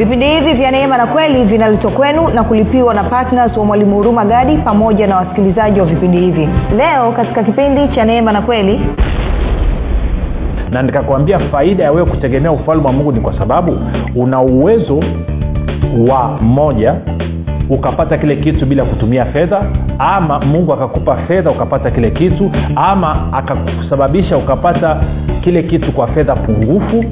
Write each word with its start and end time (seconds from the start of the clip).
vipindi 0.00 0.26
hivi 0.26 0.52
vya 0.52 0.70
neema 0.70 0.96
na 0.96 1.06
kweli 1.06 1.44
vinaletwa 1.44 1.90
kwenu 1.90 2.28
na 2.28 2.44
kulipiwa 2.44 2.94
na 2.94 3.04
ptns 3.04 3.56
wa 3.56 3.64
mwalimu 3.64 3.96
huruma 3.96 4.24
gadi 4.24 4.56
pamoja 4.56 5.06
na 5.06 5.16
wasikilizaji 5.16 5.80
wa 5.80 5.86
vipindi 5.86 6.18
hivi. 6.20 6.48
Leo 6.76 7.12
katika 7.12 7.42
kipindi 7.44 7.88
cha 7.88 8.04
neema 8.04 8.32
na 8.32 8.42
kweli 8.42 8.80
na 10.70 10.82
nikakwambia 10.82 11.38
faida 11.38 11.84
ya 11.84 11.92
wewe 11.92 12.06
kutegemea 12.06 12.52
ufalme 12.52 12.86
wa 12.86 12.92
mungu 12.92 13.12
ni 13.12 13.20
kwa 13.20 13.38
sababu 13.38 13.78
una 14.16 14.40
uwezo 14.40 15.00
wa 16.08 16.28
moja 16.42 16.94
ukapata 17.70 18.18
kile 18.18 18.36
kitu 18.36 18.66
bila 18.66 18.84
kutumia 18.84 19.24
fedha 19.24 19.62
ama 19.98 20.40
mungu 20.40 20.72
akakupa 20.72 21.16
fedha 21.16 21.50
ukapata 21.50 21.90
kile 21.90 22.10
kitu 22.10 22.50
ama 22.76 23.32
akakusababisha 23.32 24.36
ukapata 24.36 25.00
kile 25.40 25.62
kitu 25.62 25.92
kwa 25.92 26.06
fedha 26.08 26.36
pungufu 26.36 27.04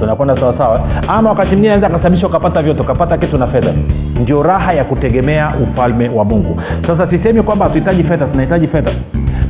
tunakwenda 0.00 0.36
sawasawa 0.40 0.80
ama 1.08 1.30
wakati 1.30 1.50
mngine 1.56 1.68
anaweza 1.72 1.86
akasababisha 1.86 2.26
ukapata 2.26 2.62
vyote 2.62 2.80
ukapata 2.80 3.18
kitu 3.18 3.38
na 3.38 3.46
fedha. 3.46 3.72
Ndio 4.20 4.42
raha 4.42 4.72
ya 4.72 4.84
kutegemea 4.84 5.52
ufalme 5.62 6.08
wa 6.08 6.24
mungu. 6.24 6.60
Sasa 6.86 7.10
sisemi 7.10 7.42
kwamba 7.42 7.64
hatuhitaji 7.64 8.04
fedha 8.04 8.26
tunahitaji 8.26 8.68
fedha. 8.68 8.90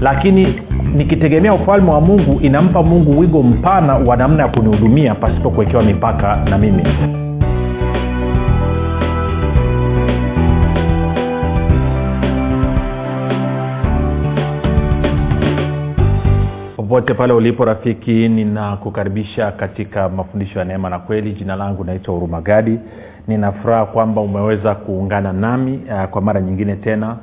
Lakini 0.00 0.54
nikitegemea 0.94 1.54
ufalme 1.54 1.90
wa 1.90 2.00
mungu 2.00 2.40
inampa 2.40 2.82
mungu 2.82 3.18
wigo 3.20 3.42
mpana 3.42 3.94
wa 3.94 4.16
namna 4.16 4.42
ya 4.42 4.48
kunihudumia 4.48 5.14
pasipo 5.14 5.50
kuwekewa 5.50 5.82
mipaka 5.82 6.36
na 6.36 6.58
mimi 6.58 6.82
popote 17.00 17.14
pale 17.14 17.32
ulipo 17.32 17.64
rafiki 17.64 18.28
ninakukaribisha 18.28 19.52
katika 19.52 20.08
mafundisho 20.08 20.58
ya 20.58 20.64
neema 20.64 20.90
na 20.90 20.98
kweli. 20.98 21.32
Jina 21.32 21.56
langu 21.56 21.84
naitwa 21.84 22.14
hurumagadi 22.14 22.78
ninafuraha 23.28 23.86
kwamba 23.86 24.20
umeweza 24.20 24.74
kuungana 24.74 25.32
nami 25.32 25.80
uh, 25.92 26.04
kwa 26.04 26.22
mara 26.22 26.40
nyingine 26.40 26.76
tena 26.76 27.16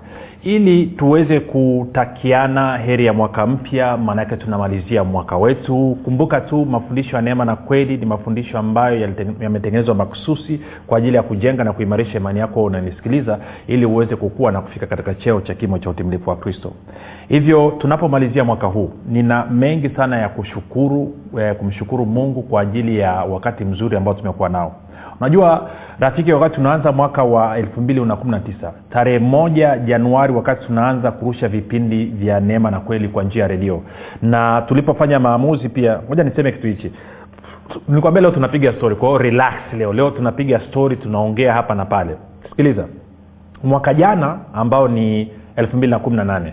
ili 0.47 0.85
tuweze 0.85 1.39
kutakiana 1.39 2.77
heri 2.77 3.05
ya 3.05 3.13
mwaka 3.13 3.47
mpya 3.47 3.97
maanake 3.97 4.35
tunamalizia 4.37 5.03
mwaka 5.03 5.37
wetu. 5.37 5.97
Kumbuka 6.03 6.41
tu 6.41 6.65
mafundisho 6.65 7.15
ya 7.15 7.21
neema 7.21 7.45
na 7.45 7.55
kweli 7.55 7.97
ni 7.97 8.05
mafundisho 8.05 8.57
ambayo 8.57 8.99
yametengenezwa 9.41 9.95
makususi 9.95 10.59
kwa 10.87 10.97
ajili 10.97 11.15
ya 11.15 11.23
kujenga 11.23 11.63
na 11.63 11.73
kuimarisha 11.73 12.17
imani 12.17 12.39
yako 12.39 12.63
unanisikiliza 12.63 13.39
ili 13.67 13.85
uweze 13.85 14.15
kukua 14.15 14.51
na 14.51 14.61
kufika 14.61 14.85
katika 14.87 15.13
cheo 15.13 15.41
cha 15.41 15.53
kimo 15.53 15.79
cha 15.79 15.89
utimilifu 15.89 16.29
wa 16.29 16.35
kristo. 16.35 16.71
Hivyo 17.27 17.73
tunapomalizia 17.77 18.43
mwaka 18.43 18.67
huu 18.67 18.91
nina 19.09 19.45
mengi 19.45 19.89
sana 19.89 20.17
ya 20.17 20.29
kushukuru 20.29 21.15
eh, 21.39 21.55
kumshukuru 21.55 22.05
mungu 22.05 22.41
kwa 22.41 22.61
ajili 22.61 22.99
ya 22.99 23.11
wakati 23.13 23.65
mzuri 23.65 23.97
ambao 23.97 24.13
tumekuwa 24.13 24.49
nao 24.49 24.75
unajua 25.19 25.69
rafiki 25.99 26.33
wakati 26.33 26.55
tunaanza 26.55 26.91
mwaka 26.91 27.23
wa 27.23 27.59
219 27.59 28.71
tarehe 28.89 29.19
moja 29.19 29.77
januari 29.77 30.33
wakati 30.33 30.65
tunaanza 30.67 31.11
kurusha 31.11 31.47
vipindi 31.47 32.05
vya 32.05 32.39
neema 32.39 32.71
na 32.71 32.79
kweli 32.79 33.07
kwa 33.07 33.23
njia 33.23 33.41
ya 33.41 33.47
redio. 33.47 33.81
Na 34.21 34.61
tulipofanya 34.61 35.19
maamuzi 35.19 35.69
pia 35.69 35.99
moja 36.09 36.23
niseme 36.23 36.51
kitu 36.51 36.67
hichi. 36.67 36.91
Nilikwambia 37.87 38.21
leo 38.21 38.31
tunapiga 38.31 38.73
story 38.73 38.95
kwa 38.95 39.07
hiyo 39.09 39.17
relax 39.21 39.53
leo. 39.77 39.93
Leo 39.93 40.09
tunapiga 40.11 40.59
story 40.59 40.95
tunaongea 40.95 41.53
hapa 41.53 41.75
na 41.75 41.85
pale. 41.85 42.15
Sikiliza. 42.49 42.85
Mwaka 43.63 43.93
jana 43.93 44.37
ambao 44.53 44.87
ni 44.87 45.31
218 45.57 46.51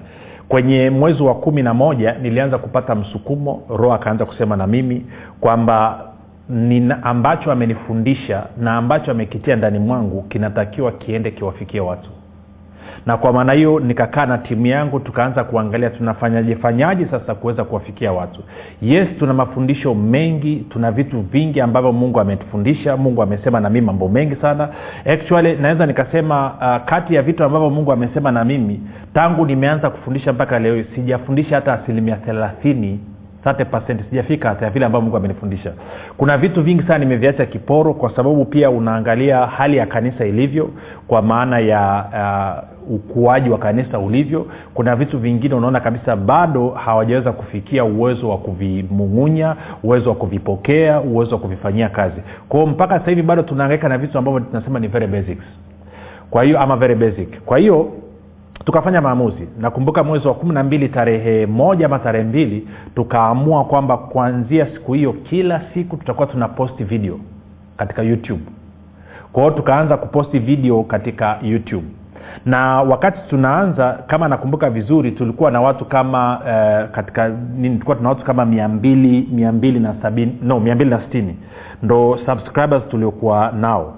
kwenye 0.48 0.90
mwezi 0.90 1.22
wa 1.22 1.34
kumi 1.34 1.62
na 1.62 1.74
moja 1.74 2.12
nilianza 2.22 2.58
kupata 2.58 2.94
msukumo 2.94 3.62
roho 3.68 3.92
akaanza 3.94 4.24
kusema 4.24 4.56
na 4.56 4.66
mimi 4.66 5.06
kwamba 5.40 6.00
nina 6.48 7.02
ambacho 7.02 7.52
amenifundisha 7.52 8.46
na 8.60 8.76
ambacho 8.76 9.10
amekitia 9.10 9.56
ndani 9.56 9.78
mwangu 9.78 10.22
kinatakiwa 10.22 10.92
kiende 10.92 11.30
kiwafikie 11.30 11.80
watu. 11.80 12.10
Na 13.06 13.16
kwa 13.16 13.32
maana 13.32 13.52
hiyo 13.52 13.80
nikakaa 13.80 14.26
na 14.26 14.38
timu 14.38 14.66
yangu 14.66 15.00
tukaanza 15.00 15.44
kuangalia 15.44 15.90
tunafanyaje 15.90 16.56
fanyaje 16.56 17.06
sasa 17.10 17.34
kuweza 17.34 17.64
kuwafikia 17.64 18.12
watu. 18.12 18.40
Yes 18.82 19.08
tuna 19.18 19.34
mafundisho 19.34 19.94
mengi 19.94 20.66
tuna 20.70 20.90
vitu 20.92 21.20
vingi 21.20 21.60
ambavyo 21.60 21.92
mungu 21.92 22.20
ametufundisha 22.20 22.96
mungu 22.96 23.22
amesema 23.22 23.60
na 23.60 23.70
mimi 23.70 23.86
mambo 23.86 24.08
mengi 24.08 24.36
sana. 24.36 24.68
Actually 25.06 25.56
naweza 25.56 25.86
nikasema 25.86 26.46
uh, 26.52 26.88
kati 26.90 27.14
ya 27.14 27.22
vitu 27.22 27.44
ambavyo 27.44 27.70
mungu 27.70 27.92
amesema 27.92 28.32
na 28.32 28.44
mimi 28.44 28.80
tangu 29.14 29.46
nimeanza 29.46 29.90
kufundisha 29.90 30.32
mpaka 30.32 30.58
leo 30.58 30.84
sijafundisha 30.94 31.54
hata 31.54 31.72
asilimia 31.72 32.16
thelathini 32.16 33.00
30 33.10 33.13
sijafika 34.10 34.56
ya 34.60 34.70
vile 34.70 34.86
ambavyo 34.86 35.00
mungu 35.04 35.16
amenifundisha. 35.16 35.72
Kuna 36.16 36.38
vitu 36.38 36.62
vingi 36.62 36.82
sana 36.82 36.98
nimeviacha 36.98 37.46
kiporo 37.46 37.94
kwa 37.94 38.10
sababu 38.16 38.44
pia 38.44 38.70
unaangalia 38.70 39.46
hali 39.46 39.76
ya 39.76 39.86
kanisa 39.86 40.26
ilivyo 40.26 40.70
kwa 41.08 41.22
maana 41.22 41.58
ya 41.58 42.04
uh, 42.88 42.94
ukuaji 42.94 43.50
wa 43.50 43.58
kanisa 43.58 43.98
ulivyo. 43.98 44.46
Kuna 44.74 44.96
vitu 44.96 45.18
vingine 45.18 45.54
unaona 45.54 45.80
kabisa 45.80 46.16
bado 46.16 46.68
hawajaweza 46.70 47.32
kufikia 47.32 47.84
uwezo 47.84 48.28
wa 48.28 48.38
kuvimung'unya 48.38 49.56
uwezo 49.82 50.08
wa 50.10 50.16
kuvipokea 50.16 51.00
uwezo 51.00 51.34
wa 51.34 51.40
kuvifanyia 51.40 51.88
kazi. 51.88 52.20
Kwao 52.48 52.66
mpaka 52.66 52.98
sasa 52.98 53.10
hivi 53.10 53.22
bado 53.22 53.42
tunaangaika 53.42 53.88
na 53.88 53.98
vitu 53.98 54.18
ambavyo 54.18 54.40
tunasema 54.40 54.80
ni 54.80 54.88
very 54.88 55.06
basics. 55.06 55.44
Kwa 56.30 56.44
hiyo 56.44 56.60
ama 56.60 56.76
very 56.76 56.94
basic. 56.94 57.40
Kwa 57.44 57.58
hiyo 57.58 57.92
tukafanya 58.64 59.00
maamuzi. 59.00 59.48
Nakumbuka 59.60 60.04
mwezi 60.04 60.28
wa 60.28 60.34
kumi 60.34 60.54
na 60.54 60.62
mbili 60.62 60.88
tarehe 60.88 61.46
moja 61.46 61.86
ama 61.86 61.98
tarehe 61.98 62.24
mbili 62.24 62.68
tukaamua 62.94 63.64
kwamba 63.64 63.96
kuanzia 63.96 64.66
siku 64.66 64.92
hiyo 64.92 65.12
kila 65.12 65.60
siku 65.74 65.96
tutakuwa 65.96 66.26
tuna 66.26 66.48
posti 66.48 66.84
video 66.84 67.18
katika 67.76 68.02
youtube. 68.02 68.42
Kwa 69.32 69.42
tukaanza 69.50 69.96
kuposti 69.96 70.38
video 70.38 70.82
katika 70.82 71.38
youtube. 71.42 71.86
Na 72.46 72.82
wakati 72.82 73.18
tunaanza 73.28 73.92
kama 74.06 74.28
nakumbuka 74.28 74.70
vizuri 74.70 75.10
tulikuwa 75.12 75.50
na 75.50 75.60
watu 75.60 75.84
kama 75.84 76.38
uh, 76.38 76.94
katika 76.94 77.28
nini 77.28 77.68
tulikuwa 77.74 77.96
tuna 77.96 78.08
watu 78.08 78.24
kama 78.24 78.44
mia 78.44 78.68
mbili 78.68 79.28
mia 79.32 79.52
na 79.80 79.94
no 80.42 80.60
na 80.60 81.00
sitini 81.00 81.36
ndo 81.82 82.18
subscribers 82.26 82.88
tuliokuwa 82.88 83.52
nao. 83.60 83.94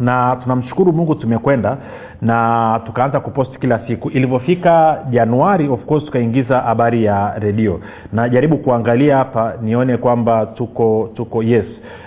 Na 0.00 0.36
tunamshukuru 0.42 0.92
mungu 0.92 1.14
tumekwenda 1.14 1.76
na 2.22 2.80
tukaanza 2.86 3.20
kuposti 3.20 3.58
kila 3.58 3.78
siku. 3.86 4.10
Ilivyofika 4.10 4.98
januari 5.10 5.68
of 5.68 5.84
course 5.84 6.04
tukaingiza 6.04 6.60
habari 6.60 7.04
ya 7.04 7.34
redio. 7.38 7.80
Najaribu 8.12 8.58
kuangalia 8.58 9.16
hapa 9.16 9.52
nione 9.62 9.96
kwamba 9.96 10.46
tuko 10.46 11.10
tuko 11.14 11.42
yes. 11.42 11.64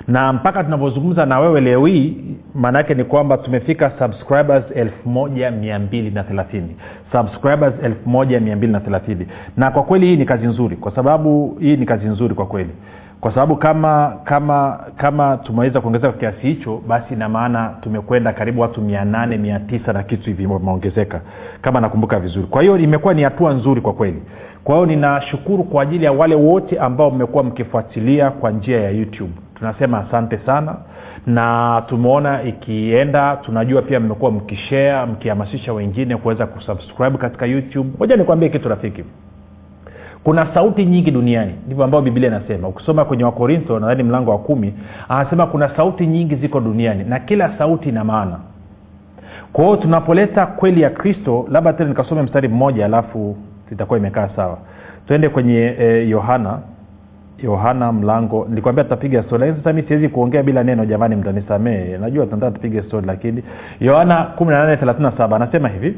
Na 0.07 0.33
mpaka 0.33 0.63
tunavyozungumza 0.63 1.25
na 1.25 1.39
wewe 1.39 1.61
leo 1.61 1.85
hii 1.85 2.17
maanaake 2.55 2.93
ni 2.93 3.03
kwamba 3.03 3.37
tumefika 3.37 3.91
subscribers 3.99 4.63
1230 5.07 6.61
subscribers 7.11 7.73
1230 8.07 9.25
na 9.57 9.71
kwa 9.71 9.83
kweli 9.83 10.05
hii 10.05 10.17
ni 10.17 10.25
kazi 10.25 10.47
nzuri 10.47 10.75
kwa 10.75 10.95
sababu 10.95 11.57
hii 11.59 11.77
ni 11.77 11.85
kazi 11.85 12.05
nzuri 12.07 12.35
kwa 12.35 12.45
kweli 12.45 12.69
kwa 13.23 13.33
sababu 13.33 13.55
kama 13.55 14.17
kama 14.23 14.79
kama 14.97 15.37
tumeweza 15.37 15.81
kuongezeka 15.81 16.11
kwa 16.11 16.19
kiasi 16.19 16.47
hicho 16.47 16.81
basi 16.87 17.13
ina 17.13 17.29
maana 17.29 17.75
tumekwenda 17.81 18.33
karibu 18.33 18.61
watu 18.61 18.81
mia 18.81 19.05
nane 19.05 19.37
mia 19.37 19.59
tisa 19.59 19.93
na 19.93 20.03
kitu 20.03 20.23
hivi 20.23 20.43
imeongezeka 20.43 21.21
kama 21.61 21.81
nakumbuka 21.81 22.19
vizuri. 22.19 22.47
Kwa 22.47 22.61
hiyo 22.61 22.77
imekuwa 22.77 23.13
ni 23.13 23.23
hatua 23.23 23.53
nzuri 23.53 23.81
kwa 23.81 23.93
kweli. 23.93 24.23
Kwa 24.63 24.75
hiyo 24.75 24.85
ninashukuru 24.85 25.63
kwa 25.63 25.83
ajili 25.83 26.05
ya 26.05 26.11
wale 26.11 26.35
wote 26.35 26.79
ambao 26.79 27.11
mmekuwa 27.11 27.43
mkifuatilia 27.43 28.31
kwa 28.31 28.51
njia 28.51 28.81
ya 28.81 28.89
youtube. 28.89 29.31
Tunasema 29.55 30.07
asante 30.07 30.37
sana. 30.45 30.75
Na 31.25 31.83
tumeona 31.87 32.43
ikienda 32.43 33.35
tunajua 33.35 33.81
pia 33.81 33.99
mmekuwa 33.99 34.31
mkishea 34.31 35.05
mkihamasisha 35.05 35.73
wengine 35.73 36.17
kuweza 36.17 36.45
kusubscribe 36.47 37.17
katika 37.17 37.45
youtube. 37.45 37.89
Moja 37.99 38.15
nikwambie 38.15 38.49
kitu 38.49 38.69
rafiki 38.69 39.03
kuna 40.23 40.53
sauti 40.53 40.85
nyingi 40.85 41.11
duniani 41.11 41.53
ndivyo 41.65 41.83
ambavyo 41.83 42.11
biblia 42.11 42.29
inasema. 42.29 42.67
Ukisoma 42.67 43.05
kwenye 43.05 43.23
wakorintho 43.23 43.79
nadhani 43.79 44.03
mlango 44.03 44.31
wa 44.31 44.37
kumi 44.37 44.73
anasema 45.09 45.47
kuna 45.47 45.75
sauti 45.75 46.07
nyingi 46.07 46.35
ziko 46.35 46.59
duniani 46.59 47.03
na 47.03 47.19
kila 47.19 47.57
sauti 47.57 47.89
ina 47.89 48.03
maana. 48.03 48.39
Kwa 49.53 49.77
tunapoleta 49.77 50.45
kweli 50.45 50.81
ya 50.81 50.89
kristo 50.89 51.47
labda 51.51 51.73
tena 51.73 51.89
nikasome 51.89 52.21
mstari 52.21 52.47
mmoja 52.47 52.85
alafu 52.85 53.37
itakuwa 53.71 53.99
imekaa 53.99 54.29
sawa. 54.35 54.57
Twende 55.07 55.29
kwenye 55.29 55.75
yohana 56.09 56.49
eh, 56.49 57.43
yohana 57.43 57.91
mlango. 57.91 58.45
Nilikwambia 58.49 58.83
tutapiga 58.83 59.23
stori 59.23 59.39
lakini 59.41 59.57
sasa 59.57 59.73
mi 59.73 59.83
siwezi 59.83 60.09
kuongea 60.09 60.43
bila 60.43 60.63
neno 60.63 60.85
jamani 60.85 61.15
mtanisamee 61.15 61.97
najua 61.97 62.25
tunataka 62.25 62.51
tupige 62.51 62.81
stori 62.81 63.07
lakini 63.07 63.43
yohana 63.79 64.27
1837 64.39 65.35
anasema 65.35 65.69
hivi 65.69 65.97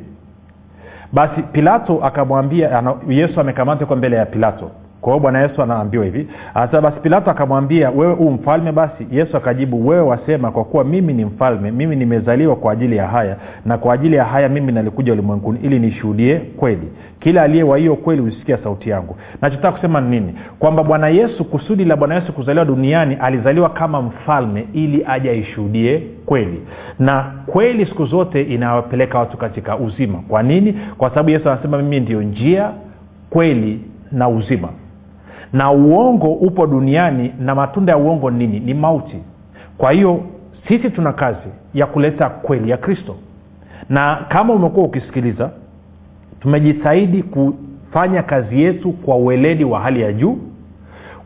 basi 1.16 1.42
pilato 1.42 2.04
akamwambia 2.06 2.84
yesu 3.10 3.42
amekamatwa 3.42 3.88
kwa 3.88 3.96
mbele 3.96 4.16
ya 4.16 4.26
pilato 4.26 4.72
kwa 5.06 5.14
hiyo 5.14 5.22
bwana 5.22 5.42
yesu 5.42 5.62
anaambiwa 5.64 6.06
hivi 6.06 6.28
hasa 6.54 6.82
basi 6.82 7.00
pilato 7.00 7.32
akamwambia 7.32 7.90
wewe 7.90 8.14
huu 8.14 8.32
mfalme? 8.32 8.72
Basi 8.72 9.08
yesu 9.12 9.38
akajibu 9.38 9.88
wewe 9.88 10.02
wasema 10.02 10.52
kwa 10.52 10.64
kuwa 10.64 10.84
mimi 10.84 11.14
ni 11.14 11.26
mfalme 11.26 11.72
mimi 11.72 11.96
nimezaliwa 11.96 12.56
kwa 12.56 12.74
ajili 12.74 12.98
ya 12.98 13.08
haya 13.08 13.38
na 13.66 13.78
kwa 13.78 13.94
ajili 13.94 14.16
ya 14.16 14.26
haya 14.26 14.50
mimi 14.50 14.72
nalikuja 14.72 15.14
ulimwenguni 15.14 15.60
ili 15.64 15.80
nishuhudie 15.80 16.36
kweli. 16.58 16.92
Kila 17.20 17.42
aliye 17.42 17.64
wa 17.64 17.78
hiyo 17.78 17.96
kweli 17.96 18.22
husikia 18.22 18.58
sauti 18.58 18.90
yangu. 18.90 19.16
Nachotaka 19.42 19.72
kusema 19.72 20.02
ni 20.02 20.20
nini? 20.20 20.34
Kwamba 20.60 20.84
bwana 20.84 21.08
yesu 21.08 21.46
kusudi 21.46 21.86
la 21.86 21.96
bwana 21.96 22.16
yesu 22.16 22.34
kuzaliwa 22.34 22.66
duniani 22.66 23.16
alizaliwa 23.22 23.70
kama 23.70 24.02
mfalme 24.02 24.68
ili 24.74 25.06
aje 25.08 25.30
aishuhudie 25.30 26.04
kweli. 26.26 26.62
Na 27.00 27.32
kweli 27.48 27.86
siku 27.86 28.06
zote 28.06 28.42
inawapeleka 28.42 29.20
watu 29.20 29.38
katika 29.38 29.78
uzima. 29.78 30.18
Kwa 30.28 30.44
nini? 30.44 30.74
Kwa 30.98 31.10
sababu 31.10 31.30
yesu 31.30 31.50
anasema 31.50 31.78
mimi 31.78 32.00
ndio 32.00 32.22
njia 32.22 32.72
kweli 33.30 33.80
na 34.12 34.30
uzima 34.30 34.70
na 35.54 35.72
uongo 35.72 36.34
upo 36.34 36.68
duniani 36.68 37.34
na 37.40 37.56
matunda 37.56 37.92
ya 37.92 37.98
uongo 37.98 38.32
ni 38.32 38.48
nini? 38.48 38.60
Ni 38.60 38.74
mauti. 38.74 39.18
Kwa 39.78 39.92
hiyo 39.92 40.22
sisi 40.68 40.90
tuna 40.90 41.14
kazi 41.14 41.50
ya 41.74 41.86
kuleta 41.86 42.30
kweli 42.30 42.70
ya 42.70 42.78
kristo. 42.78 43.16
Na 43.90 44.16
kama 44.30 44.54
umekuwa 44.54 44.86
ukisikiliza 44.86 45.50
tumejitahidi 46.40 47.24
kufanya 47.24 48.24
kazi 48.24 48.62
yetu 48.62 48.92
kwa 48.92 49.16
ueledi 49.18 49.64
wa 49.64 49.80
hali 49.80 50.02
ya 50.02 50.14
juu 50.14 50.38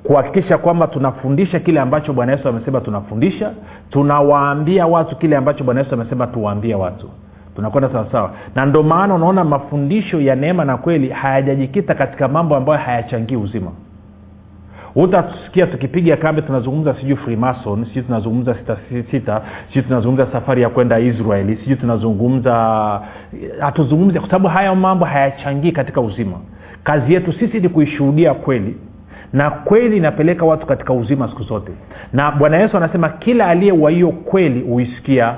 kuhakikisha 0.03 0.57
kwamba 0.57 0.87
tunafundisha 0.87 1.59
kile 1.59 1.79
ambacho 1.79 2.13
bwana 2.13 2.31
yesu 2.31 2.49
amesema 2.49 2.81
tunafundisha 2.81 3.51
tunawaambia 3.89 4.87
watu 4.87 5.15
kile 5.15 5.37
ambacho 5.37 5.63
bwana 5.63 5.79
yesu 5.81 5.93
amesema 5.93 6.27
tuwaambie 6.27 6.75
watu. 6.75 7.09
Tunakwenda 7.55 7.89
sawasawa 7.89 8.31
na 8.55 8.65
ndo 8.65 8.83
maana 8.83 9.15
unaona 9.15 9.43
mafundisho 9.43 10.21
ya 10.21 10.35
neema 10.35 10.65
na 10.65 10.77
kweli 10.77 11.09
hayajajikita 11.09 11.95
katika 11.95 12.27
mambo 12.27 12.55
ambayo 12.55 12.79
hayachangii 12.79 13.35
uzima 13.35 13.71
utasikia 14.95 15.67
tukipiga 15.67 16.17
kambi 16.17 16.41
tunazungumza 16.41 16.93
sijui 16.93 17.15
freemason 17.15 17.85
sijui 17.85 18.03
tunazungumza 18.03 18.55
sita 18.55 18.77
sita 19.11 19.41
sijui 19.67 19.83
tunazungumza 19.83 20.27
safari 20.31 20.61
ya 20.61 20.69
kwenda 20.69 20.99
israeli 20.99 21.55
sijui 21.55 21.75
tunazungumza 21.75 22.53
hatuzungumzi 23.59 24.19
kwa 24.19 24.27
sababu 24.29 24.47
haya 24.47 24.75
mambo 24.75 25.05
hayachangii 25.05 25.71
katika 25.71 26.01
uzima. 26.01 26.37
Kazi 26.83 27.13
yetu 27.13 27.33
sisi 27.33 27.59
ni 27.59 27.69
kuishuhudia 27.69 28.33
kweli 28.33 28.77
na 29.33 29.49
kweli 29.49 29.97
inapeleka 29.97 30.45
watu 30.45 30.65
katika 30.65 30.93
uzima 30.93 31.29
siku 31.29 31.43
zote. 31.43 31.71
Na 32.13 32.31
bwana 32.31 32.57
yesu 32.57 32.77
anasema 32.77 33.09
kila 33.09 33.47
aliye 33.47 33.71
wa 33.71 33.91
hiyo 33.91 34.11
kweli 34.11 34.61
huisikia 34.61 35.35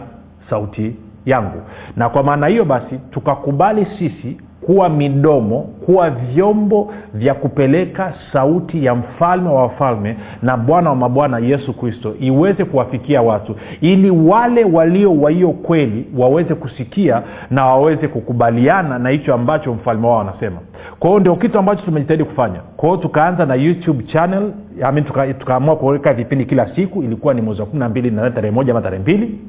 sauti 0.49 0.95
yangu. 1.25 1.61
Na 1.95 2.09
kwa 2.09 2.23
maana 2.23 2.47
hiyo 2.47 2.65
basi 2.65 2.99
tukakubali 3.11 3.87
sisi 3.99 4.37
kuwa 4.65 4.89
midomo 4.89 5.59
kuwa 5.59 6.09
vyombo 6.09 6.93
vya 7.13 7.33
kupeleka 7.33 8.13
sauti 8.33 8.85
ya 8.85 8.95
mfalme 8.95 9.49
wa 9.49 9.61
wafalme 9.61 10.17
na 10.41 10.57
bwana 10.57 10.89
wa 10.89 10.95
mabwana 10.95 11.39
yesu 11.39 11.73
kristo 11.73 12.13
iweze 12.19 12.65
kuwafikia 12.65 13.21
watu 13.21 13.55
ili 13.81 14.09
wale 14.11 14.63
walio 14.63 15.15
wa 15.21 15.53
kweli 15.53 16.07
waweze 16.17 16.55
kusikia 16.55 17.21
na 17.49 17.65
waweze 17.65 18.07
kukubaliana 18.07 18.99
na 18.99 19.09
hicho 19.09 19.33
ambacho 19.33 19.73
mfalme 19.73 20.07
wao 20.07 20.21
anasema. 20.21 20.57
Kwa 20.99 21.19
ndio 21.19 21.35
kitu 21.35 21.59
ambacho 21.59 21.85
tumejitahidi 21.85 22.23
kufanya. 22.23 22.59
Kwa 22.77 22.97
tukaanza 22.97 23.45
na 23.45 23.55
youtube 23.55 24.03
channel 24.03 24.51
mean, 24.77 25.03
tuka, 25.03 25.33
tukaamua 25.33 25.75
kuweka 25.75 26.13
vipindi 26.13 26.45
kila 26.45 26.75
siku 26.75 27.03
ilikuwa 27.03 27.33
ni 27.33 27.41
mwezi 27.41 27.61
wa 27.61 27.67
kumi 27.67 27.79
na 28.11 28.29
tarehe 28.31 28.51
moja 28.55 28.71
ama 28.71 28.81
tarehe 28.81 29.01
mbili. 29.01 29.39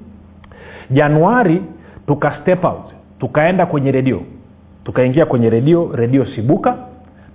Januari 0.90 1.62
tuka 2.06 2.32
step 2.42 2.64
out 2.64 2.82
tukaenda 3.18 3.66
kwenye 3.66 3.92
redio 3.92 4.20
tukaingia 4.84 5.26
kwenye 5.26 5.50
redio 5.50 5.90
redio 5.94 6.26
sibuka 6.26 6.76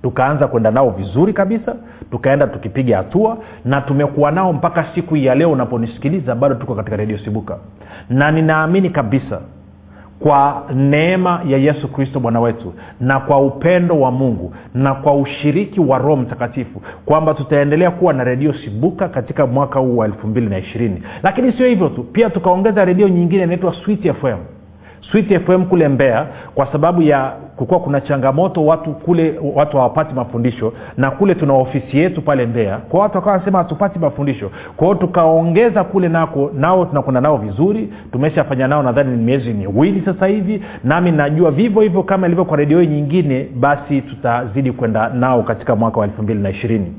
tukaanza 0.04 0.48
kwenda 0.48 0.72
nao 0.72 0.90
vizuri 0.90 1.34
kabisa 1.34 1.76
tukaenda 2.12 2.48
tukipiga 2.48 2.98
hatua 2.98 3.38
na 3.66 3.82
tumekuwa 3.82 4.32
nao 4.32 4.54
mpaka 4.54 4.86
siku 4.96 5.16
ya 5.16 5.36
leo 5.36 5.52
unaponisikiliza 5.52 6.36
bado 6.36 6.56
tuko 6.56 6.76
katika 6.76 6.96
redio 6.96 7.18
sibuka. 7.18 7.58
Na 8.10 8.32
ninaamini 8.32 8.90
kabisa 8.90 9.42
kwa 10.20 10.64
neema 10.76 11.42
ya 11.48 11.58
yesu 11.58 11.88
kristo 11.88 12.20
bwana 12.20 12.40
wetu 12.40 12.74
na 13.00 13.20
kwa 13.20 13.40
upendo 13.42 14.00
wa 14.00 14.12
mungu 14.12 14.54
na 14.74 14.94
kwa 14.96 15.16
ushiriki 15.16 15.80
wa 15.80 15.98
roho 15.98 16.16
mtakatifu 16.16 16.82
kwamba 17.06 17.34
tutaendelea 17.34 17.92
kuwa 17.92 18.14
na 18.14 18.24
redio 18.24 18.54
sibuka 18.54 19.10
katika 19.10 19.48
mwaka 19.48 19.80
huu 19.80 19.98
wa 19.98 20.06
elfu 20.06 20.28
mbili 20.28 20.48
na 20.48 20.58
ishirini. 20.58 21.04
Lakini 21.24 21.52
sio 21.52 21.68
hivyo 21.68 21.90
tu 21.90 22.04
pia 22.04 22.30
tukaongeza 22.30 22.86
redio 22.86 23.08
nyingine 23.10 23.44
inaitwa 23.44 23.74
sweet 23.86 24.14
fm 24.14 24.38
sweet 25.02 25.40
fm 25.46 25.66
kule 25.66 25.88
mbea 25.88 26.26
kwa 26.56 26.72
sababu 26.72 27.02
ya 27.02 27.32
kukuwa 27.56 27.80
kuna 27.80 28.02
changamoto 28.02 28.66
watu 28.66 28.92
kule 28.94 29.40
watu 29.56 29.78
hawapati 29.78 30.14
mafundisho 30.16 30.74
na 30.98 31.12
kule 31.12 31.36
tuna 31.36 31.54
ofisi 31.54 31.98
yetu 31.98 32.22
pale 32.22 32.46
mbea 32.46 32.78
kwa 32.78 33.00
watu 33.00 33.16
wakawa 33.16 33.34
wanasema 33.34 33.58
hatupati 33.58 34.00
mafundisho. 34.00 34.52
Kwao 34.78 34.96
tukaongeza 34.96 35.84
kule 35.84 36.10
nako 36.10 36.52
nao 36.54 36.86
tunakwenda 36.86 37.22
nao 37.22 37.38
vizuri 37.38 37.94
tumeshafanya 38.12 38.68
nao 38.68 38.84
nadhani 38.84 39.18
ni 39.18 39.24
miezi 39.24 39.54
miwili 39.54 40.02
sasa 40.06 40.28
hivi 40.28 40.62
nami 40.84 41.12
najua 41.12 41.52
vivyo 41.52 41.82
hivyo 41.82 42.04
kama 42.04 42.28
ilivyo 42.28 42.46
kwa 42.46 42.58
redio 42.58 42.84
nyingine 42.84 43.48
basi 43.56 44.02
tutazidi 44.02 44.72
kwenda 44.72 45.10
nao 45.10 45.44
katika 45.44 45.76
mwaka 45.76 46.00
wa 46.00 46.06
elfu 46.06 46.24
mbili 46.24 46.40
na 46.40 46.50
ishirini 46.50 46.94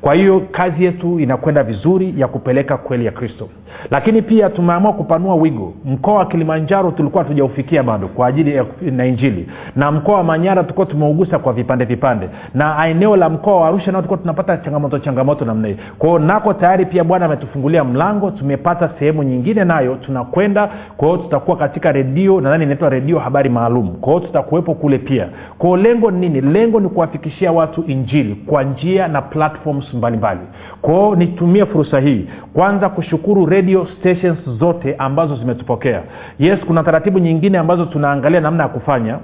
kwa 0.00 0.14
hiyo 0.14 0.42
kazi 0.50 0.84
yetu 0.84 1.20
inakwenda 1.20 1.62
vizuri 1.62 2.14
ya 2.16 2.28
kupeleka 2.28 2.76
kweli 2.76 3.06
ya 3.06 3.12
kristo. 3.12 3.48
Lakini 3.90 4.22
pia 4.22 4.50
tumeamua 4.50 4.92
kupanua 4.92 5.34
wigo. 5.34 5.72
Mkoa 5.84 6.14
wa 6.14 6.26
kilimanjaro 6.26 6.90
tulikuwa 6.90 7.22
hatujaufikia 7.22 7.82
bado 7.82 8.08
kwa 8.08 8.26
ajili 8.26 8.54
ya 8.56 8.64
na 8.80 9.06
injili. 9.06 9.48
Na 9.76 9.92
mkoa 9.92 10.16
wa 10.16 10.24
manyara 10.24 10.62
tulikuwa 10.62 10.86
tumeugusa 10.86 11.38
kwa 11.38 11.52
vipande 11.52 11.84
vipande. 11.84 12.28
Na 12.54 12.86
eneo 12.88 13.16
la 13.16 13.28
mkoa 13.28 13.60
wa 13.60 13.68
arusha 13.68 13.92
nao 13.92 14.00
tulikuwa 14.00 14.18
tunapata 14.18 14.56
changamoto 14.56 14.98
changamoto 14.98 15.44
namna 15.44 15.68
hii. 15.68 15.76
Kwao 15.98 16.18
nako 16.18 16.54
tayari 16.54 16.86
pia 16.86 17.04
bwana 17.04 17.26
ametufungulia 17.26 17.84
mlango 17.84 18.30
tumepata 18.30 18.90
sehemu 18.98 19.22
nyingine 19.22 19.64
nayo 19.64 19.94
tunakwenda. 19.96 20.70
Kwa 20.96 21.08
hiyo 21.08 21.20
tutakuwa 21.22 21.56
katika 21.56 21.92
redio 21.92 22.40
nadhani 22.40 22.64
inaitwa 22.64 22.88
redio 22.88 23.18
habari 23.18 23.50
maalum. 23.50 23.88
Kwa 23.88 24.12
hiyo 24.12 24.26
tutakuwepo 24.26 24.74
kule 24.74 24.98
pia. 24.98 25.28
Kwao 25.58 25.76
lengo 25.76 26.10
ni 26.10 26.28
nini? 26.28 26.40
Lengo 26.52 26.80
ni 26.80 26.88
kuwafikishia 26.88 27.52
watu 27.52 27.84
injili 27.86 28.34
kwa 28.34 28.62
njia 28.64 29.08
na 29.08 29.22
platforms 29.72 29.94
mbalimbali. 29.94 30.40
Kwao 30.82 31.16
nitumie 31.16 31.66
fursa 31.66 32.00
hii 32.00 32.26
kwanza 32.54 32.88
kushukuru 32.88 33.46
radio 33.46 33.86
stations 33.98 34.38
zote 34.58 34.94
ambazo 34.98 35.36
zimetupokea. 35.36 36.02
Yes 36.38 36.60
kuna 36.66 36.82
taratibu 36.82 37.18
nyingine 37.18 37.58
ambazo 37.58 37.84
tunaangalia 37.84 38.40
namna 38.40 38.62
ya 38.62 38.68
kufanya 38.68 39.18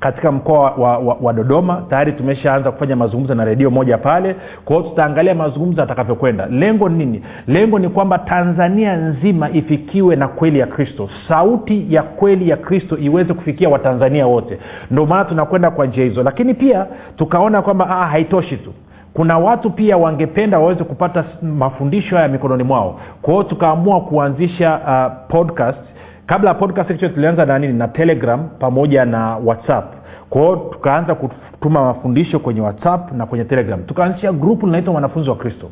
katika 0.00 0.32
mkoa 0.32 0.70
wa, 0.70 0.98
wa, 0.98 1.16
wa, 1.20 1.32
dodoma. 1.32 1.82
Tayari 1.90 2.12
tumeshaanza 2.12 2.70
kufanya 2.72 2.96
mazungumzo 2.96 3.34
na 3.34 3.44
redio 3.44 3.70
moja 3.70 3.98
pale. 3.98 4.36
Kwao 4.64 4.82
tutaangalia 4.82 5.34
mazungumzo 5.34 5.82
atakavyokwenda 5.82 6.46
lengo 6.46 6.88
nini? 6.88 7.22
Lengo 7.46 7.78
ni 7.78 7.88
kwamba 7.88 8.18
tanzania 8.18 8.96
nzima 8.96 9.50
ifikiwe 9.50 10.16
na 10.16 10.28
kweli 10.28 10.58
ya 10.58 10.66
kristo. 10.66 11.08
Sauti 11.28 11.86
ya 11.94 12.02
kweli 12.02 12.48
ya 12.48 12.56
kristo 12.56 12.98
iweze 12.98 13.34
kufikia 13.34 13.68
watanzania 13.68 14.26
wote. 14.26 14.58
Ndio 14.90 15.06
maana 15.06 15.24
tunakwenda 15.24 15.70
kwa 15.70 15.86
njia 15.86 16.04
hizo. 16.04 16.22
Lakini 16.22 16.54
pia 16.54 16.86
tukaona 17.16 17.62
kwamba 17.62 17.90
ah, 17.90 18.06
haitoshi 18.06 18.56
tu 18.56 18.72
kuna 19.14 19.38
watu 19.38 19.70
pia 19.70 19.96
wangependa 19.96 20.58
waweze 20.58 20.84
kupata 20.84 21.24
mafundisho 21.42 22.16
haya 22.16 22.28
mikononi 22.28 22.62
mwao. 22.62 23.00
Kwa 23.22 23.44
tukaamua 23.44 24.00
kuanzisha 24.00 24.80
uh, 24.86 25.28
podcast. 25.28 25.78
Kabla 26.26 26.48
ya 26.50 26.54
podcast 26.54 26.90
actually 26.90 27.14
tulianza 27.14 27.46
na 27.46 27.58
nini? 27.58 27.72
Na 27.72 27.88
telegram 27.88 28.48
pamoja 28.58 29.04
na 29.04 29.36
whatsapp. 29.36 29.94
Kwa 30.30 30.56
tukaanza 30.72 31.14
kutuma 31.14 31.84
mafundisho 31.84 32.38
kwenye 32.38 32.60
whatsapp 32.60 33.12
na 33.12 33.26
kwenye 33.26 33.44
telegram. 33.44 33.82
Tukaanzisha 33.82 34.32
grupu 34.32 34.66
linaitwa 34.66 34.92
mwanafunzi 34.92 35.30
wa 35.30 35.36
kristo. 35.36 35.70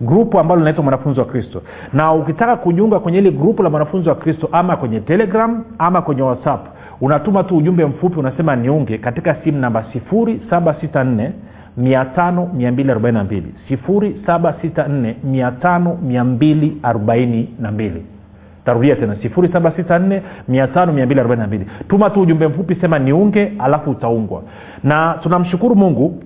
Grupu 0.00 0.38
ambalo 0.38 0.58
linaitwa 0.58 0.84
mwanafunzi 0.84 1.20
wa 1.20 1.26
kristo. 1.26 1.62
Na 1.92 2.12
ukitaka 2.12 2.56
kujiunga 2.56 2.98
kwenye 3.00 3.18
hili 3.20 3.30
grupu 3.30 3.62
la 3.62 3.70
mwanafunzi 3.70 4.08
wa 4.08 4.14
kristo 4.14 4.48
ama 4.52 4.76
kwenye 4.76 5.00
telegram 5.00 5.64
ama 5.78 6.02
kwenye 6.02 6.22
whatsapp 6.22 6.66
unatuma 7.00 7.42
tu 7.44 7.56
ujumbe 7.56 7.84
mfupi 7.84 8.18
unasema 8.18 8.56
niunge 8.56 8.98
katika 8.98 9.34
simu 9.34 9.58
namba 9.58 9.84
764 10.10 11.30
5242 11.78 13.42
764 16.10 18.00
tarudia 18.64 18.96
tena 18.96 19.14
764 19.14 21.60
tuma 21.88 22.10
tu 22.10 22.20
ujumbe 22.20 22.48
mfupi 22.48 22.74
sema 22.74 22.98
niunge 22.98 23.52
alafu 23.58 23.90
utaungwa. 23.90 24.42
Na 24.84 25.18
tunamshukuru 25.22 25.76
mungu 25.76 26.22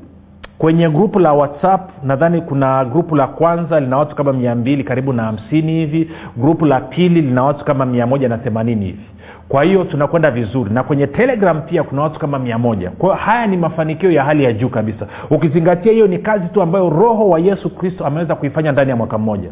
kwenye 0.58 0.88
grupu 0.90 1.18
la 1.18 1.32
whatsapp 1.32 1.90
nadhani 2.04 2.40
kuna 2.40 2.84
grupu 2.84 3.16
la 3.16 3.26
kwanza 3.26 3.80
lina 3.80 3.96
watu 3.98 4.16
kama 4.16 4.32
mia 4.32 4.54
mbili 4.54 4.84
karibu 4.84 5.12
na 5.12 5.22
hamsini 5.22 5.72
hivi. 5.72 6.10
Grupu 6.36 6.66
la 6.66 6.80
pili 6.80 7.22
lina 7.22 7.42
watu 7.44 7.64
kama 7.64 7.86
mia 7.86 8.06
moja 8.06 8.28
na 8.28 8.38
themanini 8.38 8.86
hivi 8.86 9.04
kwa 9.48 9.64
hiyo 9.64 9.84
tunakwenda 9.84 10.30
vizuri. 10.30 10.70
Na 10.74 10.82
kwenye 10.82 11.06
telegram 11.06 11.62
pia 11.62 11.82
kuna 11.82 12.02
watu 12.02 12.18
kama 12.20 12.38
mia 12.38 12.58
moja. 12.58 12.90
Kwa 12.90 13.08
hiyo 13.08 13.24
haya 13.26 13.46
ni 13.46 13.56
mafanikio 13.56 14.10
ya 14.10 14.24
hali 14.24 14.44
ya 14.44 14.52
juu 14.52 14.68
kabisa. 14.68 15.06
Ukizingatia 15.30 15.92
hiyo 15.92 16.06
ni 16.06 16.18
kazi 16.18 16.48
tu 16.48 16.62
ambayo 16.62 16.90
roho 16.90 17.28
wa 17.28 17.38
yesu 17.40 17.70
kristo 17.70 18.06
ameweza 18.06 18.34
kuifanya 18.34 18.72
ndani 18.72 18.90
ya 18.90 18.96
mwaka 18.96 19.18
mmoja. 19.18 19.50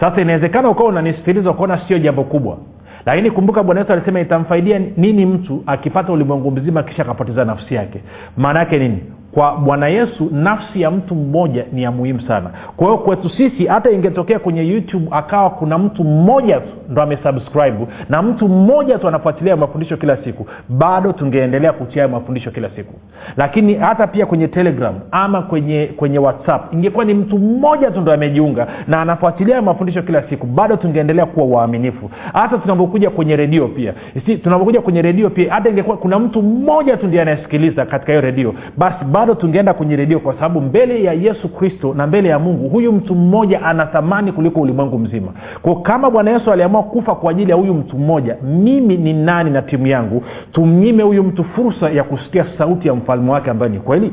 Sasa 0.00 0.20
inawezekana 0.20 0.68
ukawa 0.70 0.88
unanisikiliza 0.88 1.50
ukaona 1.50 1.78
sio 1.88 1.98
jambo 1.98 2.24
kubwa. 2.24 2.58
Lakini 3.06 3.30
kumbuka 3.30 3.62
bwana 3.62 3.80
yesu 3.80 3.92
alisema 3.92 4.20
itamfaidia 4.20 4.78
nini 4.96 5.26
mtu 5.26 5.62
akipata 5.66 6.12
ulimwengu 6.12 6.50
mzima 6.50 6.82
kisha 6.82 7.02
akapoteza 7.02 7.44
nafsi 7.44 7.74
yake? 7.74 8.00
Maana 8.36 8.58
yake 8.58 8.78
nini 8.78 8.98
kwa 9.38 9.56
bwana 9.56 9.88
yesu 9.88 10.28
nafsi 10.32 10.80
ya 10.82 10.90
mtu 10.90 11.14
mmoja 11.14 11.64
ni 11.72 11.82
ya 11.82 11.90
muhimu 11.90 12.20
sana. 12.20 12.50
Kwa 12.76 12.86
hiyo 12.86 12.98
kwetu 12.98 13.30
sisi 13.30 13.66
hata 13.66 13.90
ingetokea 13.90 14.38
kwenye 14.38 14.68
youtube 14.68 15.06
akawa 15.10 15.50
kuna 15.50 15.78
mtu 15.78 16.04
mmoja 16.04 16.60
tu 16.60 16.68
ndo 16.88 17.02
amesubscribe 17.02 17.86
na 18.08 18.22
mtu 18.22 18.48
mmoja 18.48 18.98
tu 18.98 19.08
anafuatilia 19.08 19.56
mafundisho 19.56 19.96
kila 19.96 20.16
siku 20.16 20.46
bado 20.68 21.12
tungeendelea 21.12 21.72
kutia 21.72 22.08
mafundisho 22.08 22.50
kila 22.50 22.70
siku. 22.70 22.94
Lakini 23.36 23.74
hata 23.74 24.06
pia 24.06 24.26
kwenye 24.26 24.48
telegram 24.48 24.94
ama 25.10 25.42
kwenye 25.42 25.86
kwenye 25.96 26.18
whatsapp 26.18 26.74
ingekuwa 26.74 27.04
ni 27.04 27.14
mtu 27.14 27.38
mmoja 27.38 27.90
tu 27.90 28.00
ndo 28.00 28.12
amejiunga 28.12 28.66
na 28.86 29.00
anafuatilia 29.02 29.62
mafundisho 29.62 30.02
kila 30.02 30.22
siku 30.22 30.46
bado 30.46 30.76
tungeendelea 30.76 31.26
kuwa 31.26 31.46
waaminifu. 31.46 32.10
Hata 32.32 32.58
tunapokuja 32.58 33.10
kwenye 33.10 33.36
redio 33.36 33.68
pia 33.68 33.94
tunapokuja 34.42 34.80
kwenye 34.80 35.02
redio 35.02 35.30
pia 35.30 35.54
hata 35.54 35.68
ingekuwa 35.68 35.96
kuna 35.96 36.18
mtu 36.18 36.42
mmoja 36.42 36.96
tu 36.96 37.06
ndiye 37.06 37.22
anayesikiliza 37.22 37.86
katika 37.86 38.12
hiyo 38.12 38.20
redio 38.20 38.54
basi 38.76 39.04
bado 39.04 39.27
tungeenda 39.34 39.74
kwenye 39.74 39.96
redio 39.96 40.20
kwa 40.20 40.34
sababu 40.34 40.60
mbele 40.60 41.02
ya 41.04 41.12
yesu 41.12 41.48
kristo 41.48 41.94
na 41.94 42.06
mbele 42.06 42.28
ya 42.28 42.38
mungu 42.38 42.68
huyu 42.68 42.92
mtu 42.92 43.14
mmoja 43.14 43.62
ana 43.62 43.86
thamani 43.86 44.32
kuliko 44.32 44.60
ulimwengu 44.60 44.98
mzima. 44.98 45.28
Ko 45.62 45.74
kama 45.76 46.10
bwana 46.10 46.30
yesu 46.30 46.52
aliamua 46.52 46.82
kufa 46.82 47.14
kwa 47.14 47.30
ajili 47.30 47.50
ya 47.50 47.56
huyu 47.56 47.74
mtu 47.74 47.98
mmoja 47.98 48.36
mimi 48.42 48.96
ni 48.96 49.12
nani 49.12 49.50
na 49.50 49.62
timu 49.62 49.86
yangu? 49.86 50.22
Tumnyime 50.52 51.02
huyu 51.02 51.22
mtu 51.24 51.44
fursa 51.44 51.90
ya 51.90 52.04
kusikia 52.04 52.46
sauti 52.58 52.88
ya 52.88 52.94
mfalme 52.94 53.30
wake 53.30 53.50
ambaye 53.50 53.72
ni 53.72 53.78
kweli. 53.78 54.12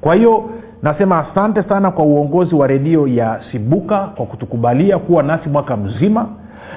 Kwa 0.00 0.14
hiyo 0.14 0.44
nasema 0.82 1.18
asante 1.30 1.62
sana 1.62 1.90
kwa 1.90 2.04
uongozi 2.04 2.54
wa 2.54 2.66
redio 2.66 3.06
ya 3.06 3.40
sibuka 3.52 3.98
kwa 4.16 4.26
kutukubalia 4.26 4.98
kuwa 4.98 5.22
nasi 5.22 5.48
mwaka 5.48 5.76
mzima 5.76 6.26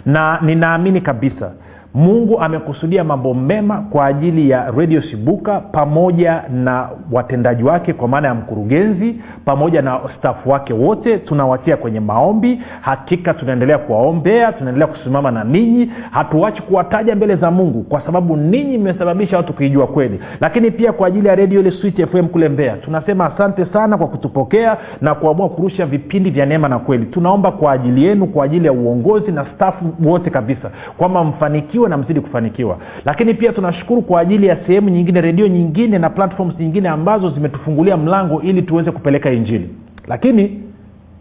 na 0.06 0.40
ninaamini 0.42 1.02
kabisa 1.02 1.52
mungu 1.94 2.40
amekusudia 2.40 3.04
mambo 3.04 3.34
mema 3.34 3.82
kwa 3.90 4.06
ajili 4.06 4.50
ya 4.50 4.72
redio 4.72 5.02
sibuka 5.02 5.60
pamoja 5.60 6.44
na 6.50 6.90
watendaji 7.12 7.64
wake 7.64 7.94
kwa 7.94 8.08
maana 8.08 8.28
ya 8.28 8.34
mkurugenzi 8.36 9.16
pamoja 9.46 9.82
na 9.82 10.00
stafu 10.18 10.50
wake 10.50 10.74
wote. 10.74 11.18
Tunawatia 11.18 11.78
kwenye 11.78 12.00
maombi. 12.00 12.62
Hakika 12.82 13.34
tunaendelea 13.34 13.78
kuwaombea 13.78 14.52
tunaendelea 14.52 14.88
kusimama 14.88 15.32
na 15.32 15.44
ninyi. 15.44 15.92
Hatuachi 16.12 16.62
kuwataja 16.62 17.16
mbele 17.16 17.36
za 17.36 17.52
mungu 17.52 17.84
kwa 17.84 18.02
sababu 18.02 18.38
ninyi 18.38 18.78
mmesababisha 18.78 19.38
watu 19.38 19.54
kuijua 19.54 19.88
kweli. 19.88 20.20
Lakini 20.42 20.72
pia 20.72 20.92
kwa 20.94 21.08
ajili 21.08 21.28
ya 21.28 21.36
redio 21.36 21.60
ile 21.60 21.72
fm 22.12 22.28
kule 22.28 22.50
mbea 22.50 22.78
tunasema 22.78 23.26
asante 23.26 23.66
sana 23.66 23.98
kwa 23.98 24.08
kutupokea 24.08 24.78
na 25.02 25.16
kuamua 25.16 25.50
kurusha 25.50 25.86
vipindi 25.86 26.30
vya 26.30 26.46
neema 26.46 26.68
na 26.68 26.80
kweli. 26.80 27.06
Tunaomba 27.06 27.52
kwa 27.52 27.72
ajili 27.72 28.04
yenu 28.04 28.28
kwa 28.28 28.46
ajili 28.46 28.66
ya 28.66 28.74
uongozi 28.74 29.32
na 29.32 29.46
stafu 29.56 29.86
wote 30.04 30.30
kabisa 30.30 30.72
kwamba 30.98 31.24
mfanikiwe 31.24 31.79
na 31.88 31.98
mzidi 31.98 32.22
kufanikiwa. 32.22 32.78
Lakini 33.06 33.34
pia 33.34 33.54
tunashukuru 33.54 34.02
kwa 34.02 34.22
ajili 34.22 34.48
ya 34.48 34.58
sehemu 34.68 34.90
nyingine 34.90 35.22
redio 35.22 35.48
nyingine 35.48 35.98
na 36.00 36.10
platforms 36.10 36.60
nyingine 36.60 36.90
ambazo 36.90 37.30
zimetufungulia 37.30 37.98
mlango 37.98 38.42
ili 38.42 38.62
tuweze 38.62 38.92
kupeleka 38.92 39.32
injili. 39.32 39.70
Lakini 40.08 40.64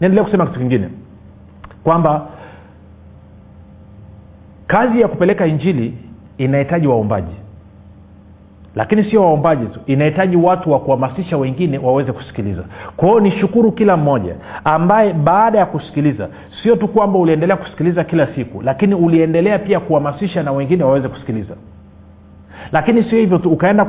niendelee 0.01 0.23
kusema 0.25 0.47
kitu 0.47 0.59
kingine. 0.61 0.89
Kwamba 1.85 2.29
kazi 4.67 5.01
ya 5.01 5.09
kupeleka 5.09 5.47
injili 5.47 5.95
inahitaji 6.39 6.87
waombaji 6.87 7.33
lakini 8.75 9.05
sio 9.05 9.23
waombaji 9.23 9.67
tu 9.67 9.81
inahitaji 9.87 10.37
watu 10.37 10.73
wa 10.73 10.81
kuhamasisha 10.81 11.37
wengine 11.37 11.79
waweze 11.79 12.13
kusikiliza. 12.13 12.65
Kwahio 12.97 13.21
nishukuru 13.21 13.73
kila 13.73 13.97
mmoja 13.97 14.35
ambaye 14.65 15.13
baada 15.13 15.59
ya 15.59 15.67
kusikiliza 15.67 16.29
sio 16.63 16.77
tu 16.77 16.89
kwamba 16.89 17.19
uliendelea 17.19 17.57
kusikiliza 17.57 18.05
kila 18.05 18.27
siku 18.35 18.63
lakini 18.63 18.95
uliendelea 18.95 19.59
pia 19.59 19.81
kuhamasisha 19.81 20.43
na 20.43 20.53
wengine 20.53 20.85
waweze 20.85 21.09
kusikiliza. 21.09 21.55
Lakini 22.73 23.03
sio 23.03 23.19
hivyo 23.19 23.39
tu 23.39 23.51
ukaenda 23.51 23.85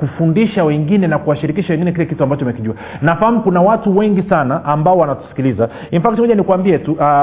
kufundisha 0.00 0.64
wengine 0.64 1.06
na 1.06 1.18
kuwashirikisha 1.18 1.72
wengine 1.72 1.92
kile 1.92 2.06
kitu 2.06 2.24
ambacho 2.24 2.44
umekijua. 2.44 2.74
Nafahamu 3.02 3.40
kuna 3.42 3.60
watu 3.62 3.98
wengi 3.98 4.22
sana 4.22 4.64
ambao 4.64 4.98
wanatusikiliza. 4.98 5.68
In 5.90 6.00
fact 6.02 6.18
moja 6.18 6.34
nikuambie 6.34 6.78
tu 6.78 6.92
uh, 6.92 7.22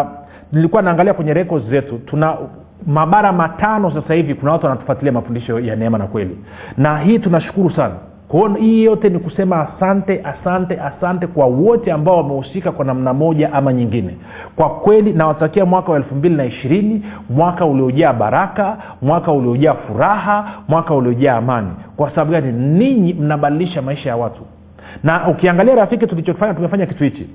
nilikuwa 0.52 0.82
naangalia 0.82 1.14
kwenye 1.14 1.34
records 1.34 1.66
zetu 1.70 1.98
tuna 1.98 2.38
mabara 2.88 3.32
matano 3.32 3.92
sasa 3.92 4.14
hivi 4.14 4.36
kuna 4.36 4.52
watu 4.52 4.66
wanatufuatilia 4.66 5.12
mafundisho 5.12 5.60
ya 5.60 5.76
neema 5.76 5.98
na 5.98 6.08
kweli. 6.08 6.38
Na 6.78 7.00
hii 7.00 7.20
tunashukuru 7.20 7.70
sana. 7.72 7.94
Kwao 8.28 8.48
hii 8.54 8.84
yote 8.84 9.10
ni 9.10 9.20
kusema 9.20 9.70
asante 9.70 10.22
asante 10.24 10.80
asante 10.82 11.28
kwa 11.28 11.46
wote 11.46 11.92
ambao 11.92 12.18
wamehusika 12.18 12.72
kwa 12.72 12.86
namna 12.86 13.14
moja 13.14 13.54
ama 13.54 13.74
nyingine. 13.74 14.18
Kwa 14.56 14.70
kweli 14.70 15.14
nawatakia 15.14 15.66
mwaka 15.66 15.92
wa 15.92 15.98
elfu 15.98 16.16
mbili 16.16 16.36
na 16.36 16.46
ishirini 16.46 17.06
mwaka 17.30 17.66
uliojaa 17.66 18.14
baraka 18.14 18.78
mwaka 19.02 19.32
uliojaa 19.32 19.74
furaha 19.74 20.52
mwaka 20.68 20.94
uliojaa 20.96 21.36
amani. 21.38 21.70
Kwa 21.98 22.10
sababu 22.10 22.32
gani? 22.32 22.52
Ninyi 22.52 23.14
mnabadilisha 23.14 23.82
maisha 23.82 24.10
ya 24.10 24.16
watu. 24.18 24.42
Na 25.04 25.28
ukiangalia 25.28 25.76
rafiki 25.76 26.08
tulichofanya 26.08 26.54
tumefanya 26.54 26.86
kitu 26.86 27.04
hichi. 27.04 27.30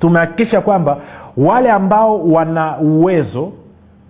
Tumehakikisha 0.00 0.60
kwamba 0.60 0.96
wale 1.36 1.70
ambao 1.70 2.24
wana 2.28 2.78
uwezo 2.78 3.52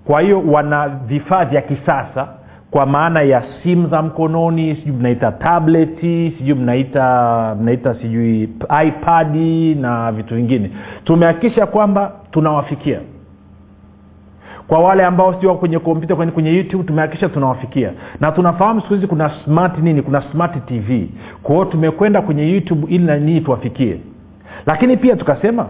kwa 0.06 0.20
hiyo 0.20 0.42
wana 0.46 0.88
vifaa 0.88 1.44
vya 1.44 1.62
kisasa 1.62 2.28
kwa 2.70 2.86
maana 2.86 3.22
ya 3.22 3.42
simu 3.62 3.88
za 3.88 4.02
mkononi 4.02 4.74
sijui 4.76 4.92
mnaita 4.96 5.32
tableti 5.32 6.34
sijui 6.38 6.54
mnaita 6.54 7.56
mnaita 7.60 7.94
sijui 7.94 8.48
ipadi 8.88 9.74
na 9.74 10.12
vitu 10.12 10.34
vingine. 10.34 10.70
Tumehakikisha 11.04 11.66
kwamba 11.66 12.12
tunawafikia. 12.30 13.00
Kwa 14.68 14.78
wale 14.78 15.04
ambao 15.04 15.40
sio 15.40 15.54
kwenye 15.54 15.78
kompyuta 15.78 16.16
kwenye, 16.16 16.32
kwenye 16.32 16.52
youtube 16.56 16.84
tumehakikisha 16.84 17.28
tunawafikia. 17.28 17.92
Na 18.20 18.32
tunafahamu 18.32 18.80
siku 18.80 18.94
hizi 18.94 19.06
kuna 19.06 19.30
smart 19.44 19.78
nini? 19.78 20.02
Kuna 20.02 20.22
smart 20.32 20.66
tv 20.66 21.08
kwa 21.42 21.66
tumekwenda 21.66 22.22
kwenye 22.22 22.52
youtube 22.52 22.86
ili 22.94 23.04
na 23.04 23.16
nini 23.16 23.40
tuwafikie. 23.40 24.00
Lakini 24.66 24.96
pia 24.96 25.16
tukasema 25.16 25.66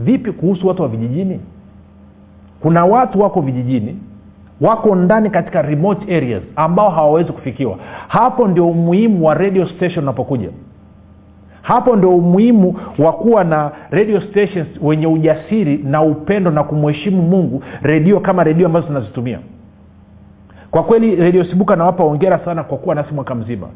vipi 0.00 0.32
kuhusu 0.32 0.66
watu 0.68 0.82
wa 0.82 0.88
vijijini 0.88 1.40
kuna 2.64 2.84
watu 2.84 3.20
wako 3.20 3.40
vijijini 3.40 3.96
wako 4.60 4.94
ndani 4.96 5.30
katika 5.30 5.62
remote 5.62 6.16
areas 6.16 6.42
ambao 6.56 6.90
hawawezi 6.90 7.32
kufikiwa. 7.32 7.78
Hapo 8.08 8.48
ndio 8.48 8.66
umuhimu 8.68 9.26
wa 9.26 9.34
radio 9.34 9.66
station 9.66 10.04
unapokuja. 10.04 10.48
Hapo 11.62 11.96
ndio 11.96 12.10
umuhimu 12.16 12.76
wa 12.98 13.12
kuwa 13.12 13.44
na 13.44 13.70
radio 13.90 14.20
stations 14.20 14.66
wenye 14.82 15.06
ujasiri 15.06 15.78
na 15.78 16.02
upendo 16.02 16.50
na 16.50 16.64
kumheshimu 16.64 17.22
mungu 17.22 17.62
redio 17.82 18.20
kama 18.20 18.44
redio 18.44 18.66
ambazo 18.66 18.86
tunazitumia 18.86 19.38
kwa 20.74 20.82
kweli 20.82 21.16
redio 21.16 21.44
sibuka 21.44 21.76
nawapa 21.76 22.04
ongera 22.04 22.38
sana 22.38 22.64
kwa 22.64 22.78
kuwa 22.78 22.94
nasi 22.94 23.14
mwaka 23.14 23.34
mzima. 23.34 23.66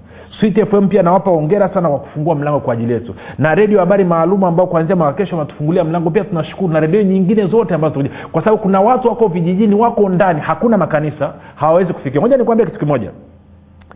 Sweet 0.41 0.65
fm 0.71 0.89
pia 0.89 1.03
nawapa 1.03 1.31
ongera 1.31 1.69
sana 1.75 1.89
kwa 1.89 1.99
kufungua 1.99 2.35
mlango 2.35 2.61
kwa 2.61 2.75
ajili 2.75 2.93
yetu. 2.93 3.15
Na 3.39 3.55
redio 3.55 3.81
habari 3.81 4.05
maalum 4.05 4.45
ambao 4.45 4.67
kuanzia 4.67 4.97
mwakakesho 4.97 5.37
wanatufungulia 5.37 5.85
mlango 5.85 6.11
pia 6.11 6.25
tunashukuru 6.25 6.73
na 6.73 6.81
redio 6.81 7.03
nyingine 7.03 7.47
zote 7.47 7.75
ambazo 7.75 8.05
kwa 8.33 8.45
sababu 8.45 8.63
kuna 8.63 8.81
watu 8.81 9.09
wako 9.09 9.29
vijijini 9.29 9.75
wako 9.75 10.09
ndani 10.09 10.41
hakuna 10.41 10.79
makanisa 10.79 11.33
hawawezi 11.55 11.93
kufikia. 11.93 12.21
Moja 12.21 12.37
nikuambia 12.37 12.67
kitu 12.67 12.79
kimoja. 12.79 13.11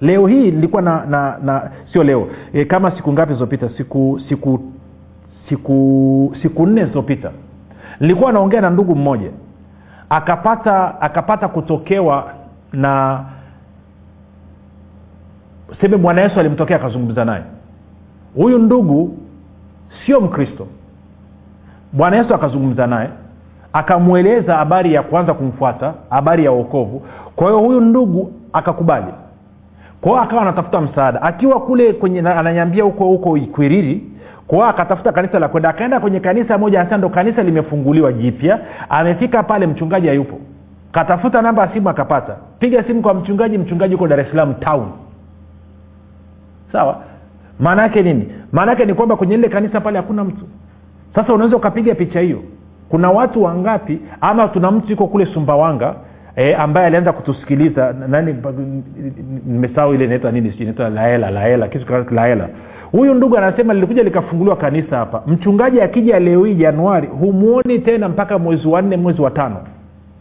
Leo 0.00 0.26
hii 0.26 0.50
nilikuwa 0.50 0.82
na, 0.82 1.06
na, 1.06 1.37
na 1.44 1.71
sio 1.92 2.04
leo. 2.04 2.28
E, 2.52 2.64
kama 2.64 2.90
siku 2.97 3.12
ngapi 3.12 3.28
zilizopita? 3.32 3.68
Siku 3.76 4.21
siku 4.28 4.61
siku 5.49 6.35
siku 6.42 6.66
nne 6.66 6.80
zilizopita. 6.80 7.30
Nilikuwa 8.00 8.32
naongea 8.32 8.61
na 8.61 8.71
ndugu 8.71 8.94
mmoja. 8.94 9.30
Akapata 10.11 11.00
akapata 11.00 11.49
kutokewa 11.49 12.41
na 12.73 13.25
seme 15.81 15.97
bwana 15.97 16.21
yesu 16.21 16.41
alimtokea 16.41 16.76
akazungumza 16.76 17.25
naye. 17.25 17.43
Huyu 18.37 18.59
ndugu 18.59 19.19
sio 20.07 20.21
mkristo. 20.21 20.67
Bwana 21.93 22.17
yesu 22.17 22.35
akazungumza 22.35 22.87
naye 22.87 23.09
akamweleza 23.73 24.55
habari 24.57 24.95
ya 24.95 25.02
kuanza 25.02 25.35
kumfuata 25.35 25.95
habari 26.11 26.45
ya 26.45 26.52
uokovu 26.52 27.02
kwa 27.37 27.47
hiyo 27.47 27.59
huyu 27.59 27.81
ndugu 27.81 28.33
akakubali. 28.52 29.07
Kwa 30.00 30.23
akawa 30.23 30.43
anatafuta 30.43 30.81
msaada. 30.81 31.23
Akiwa 31.23 31.61
kule 31.61 31.93
kwenye 31.93 32.21
ananyambia 32.21 32.85
huko 32.85 33.05
huko 33.05 33.37
ikwiriri 33.37 34.05
kwao 34.47 34.69
akatafuta 34.69 35.12
kanisa 35.12 35.38
la 35.38 35.49
kwenda. 35.49 35.69
Akaenda 35.69 36.00
kwenye 36.00 36.21
kanisa 36.21 36.59
moja 36.59 36.81
anasema 36.81 36.99
ndo 36.99 37.09
kanisa 37.09 37.43
limefunguliwa 37.43 38.12
jipya. 38.12 38.59
Amefika 38.88 39.43
pale 39.43 39.67
mchungaji 39.67 40.09
hayupo. 40.09 40.38
Katafuta 40.93 41.43
namba 41.43 41.62
ya 41.62 41.69
simu 41.73 41.88
akapata 41.88 42.37
piga 42.62 42.85
simu 42.85 43.02
kwa 43.02 43.14
mchungaji 43.14 43.59
mchungaji 43.59 43.95
huko 43.95 44.09
dar 44.09 44.21
es 44.21 44.31
salaam 44.31 44.54
town. 44.54 44.88
Sawa? 46.73 47.02
Maana 47.61 47.83
yake 47.83 48.02
nini? 48.02 48.28
Maana 48.52 48.71
yake 48.73 48.85
ni 48.85 48.95
kwamba 48.95 49.16
kwenye 49.16 49.37
lile 49.37 49.49
kanisa 49.49 49.81
pale 49.81 49.97
hakuna 49.97 50.25
mtu. 50.25 50.45
Sasa 51.14 51.35
unaweza 51.35 51.57
ukapiga 51.57 51.95
picha 51.95 52.21
hiyo. 52.21 52.42
Kuna 52.88 53.11
watu 53.11 53.42
wangapi 53.42 54.00
ama 54.21 54.49
tuna 54.49 54.71
mtu 54.71 54.90
yuko 54.90 55.07
kule 55.07 55.26
sumbawanga 55.26 55.95
e, 56.37 56.54
ambaye 56.54 56.87
alianza 56.87 57.12
kutusikiliza 57.12 57.95
nani 58.09 58.37
nimesahau 59.47 59.95
ile 59.95 60.04
inaitwa 60.04 60.33
nini 60.33 60.50
sijui 60.50 60.62
inaitwa 60.62 60.90
laela 60.90 61.31
laela 61.31 61.69
kitu 61.69 62.14
laela. 62.14 62.49
Huyu 62.92 63.14
ndugu 63.14 63.37
anasema 63.37 63.75
lilikuja 63.75 64.02
likafunguliwa 64.02 64.57
kanisa 64.57 64.97
hapa. 64.97 65.23
Mchungaji 65.26 65.81
akija 65.81 66.19
leo 66.19 66.45
hii 66.45 66.54
januari 66.54 67.07
humwoni 67.07 67.78
tena 67.78 68.09
mpaka 68.09 68.38
mwezi 68.38 68.69
wa 68.69 68.83
nne 68.83 68.97
mwezi 68.97 69.23
wa 69.23 69.31
tano 69.31 69.57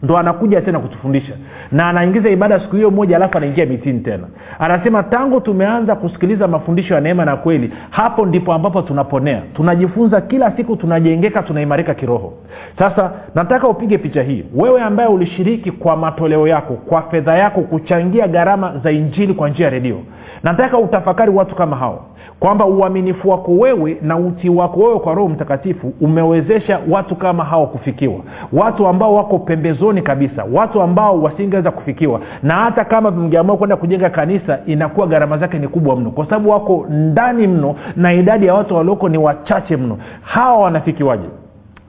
ndo 0.02 0.18
anakuja 0.18 0.60
tena 0.60 0.78
kutufundisha. 0.78 1.32
Na 1.72 1.88
anaingiza 1.88 2.30
ibada 2.30 2.60
siku 2.60 2.76
hiyo 2.76 2.90
moja 2.90 3.16
alafu 3.16 3.36
anaingia 3.38 3.66
mitini 3.66 4.00
tena. 4.00 4.24
Anasema 4.58 5.02
tangu 5.02 5.40
tumeanza 5.40 5.94
kusikiliza 5.96 6.48
mafundisho 6.48 6.94
ya 6.94 7.00
neema 7.00 7.24
na 7.24 7.36
kweli 7.36 7.72
hapo 7.90 8.26
ndipo 8.26 8.52
ambapo 8.52 8.82
tunaponea. 8.82 9.42
Tunajifunza 9.54 10.20
kila 10.20 10.50
siku 10.56 10.76
tunajengeka 10.76 11.42
tunaimarika 11.42 11.94
kiroho. 11.94 12.32
Sasa 12.78 13.12
nataka 13.34 13.68
upige 13.68 13.98
picha 13.98 14.22
hii. 14.22 14.44
Wewe 14.54 14.80
ambaye 14.82 15.08
ulishiriki 15.08 15.70
kwa 15.70 15.96
matoleo 15.96 16.48
yako 16.48 16.74
kwa 16.74 17.02
fedha 17.02 17.34
yako 17.38 17.60
kuchangia 17.60 18.28
gharama 18.28 18.72
za 18.84 18.90
injili 18.90 19.34
kwa 19.34 19.48
njia 19.48 19.64
ya 19.66 19.70
redio 19.70 20.00
nataka 20.42 20.78
utafakari 20.78 21.30
watu 21.30 21.54
kama 21.54 21.76
hao 21.76 22.04
kwamba 22.40 22.66
uaminifu 22.66 23.30
wako 23.30 23.52
wewe 23.52 23.96
na 24.02 24.16
utii 24.16 24.48
wako 24.48 24.80
wewe 24.80 24.98
kwa 24.98 25.14
roho 25.14 25.28
mtakatifu 25.28 25.92
umewezesha 26.00 26.80
watu 26.90 27.16
kama 27.16 27.44
hao 27.44 27.66
kufikiwa. 27.66 28.14
Watu 28.52 28.86
ambao 28.86 29.14
wako 29.14 29.38
pembezoni 29.38 30.02
kabisa 30.02 30.44
watu 30.52 30.82
ambao 30.82 31.22
wasingeweza 31.22 31.70
kufikiwa. 31.70 32.20
Na 32.42 32.54
hata 32.54 32.84
kama 32.84 33.10
mngeamua 33.10 33.56
kwenda 33.56 33.76
kujenga 33.76 34.10
kanisa 34.10 34.58
inakuwa 34.66 35.06
gharama 35.06 35.38
zake 35.38 35.58
ni 35.58 35.68
kubwa 35.68 35.96
mno 35.96 36.10
kwa 36.10 36.24
sababu 36.24 36.50
wako 36.50 36.86
ndani 36.90 37.46
mno 37.46 37.74
na 37.96 38.12
idadi 38.12 38.46
ya 38.46 38.54
watu 38.54 38.74
walioko 38.76 39.08
ni 39.08 39.18
wachache 39.18 39.76
mno. 39.76 39.98
Hawa 40.22 40.58
wanafikiwaje? 40.58 41.28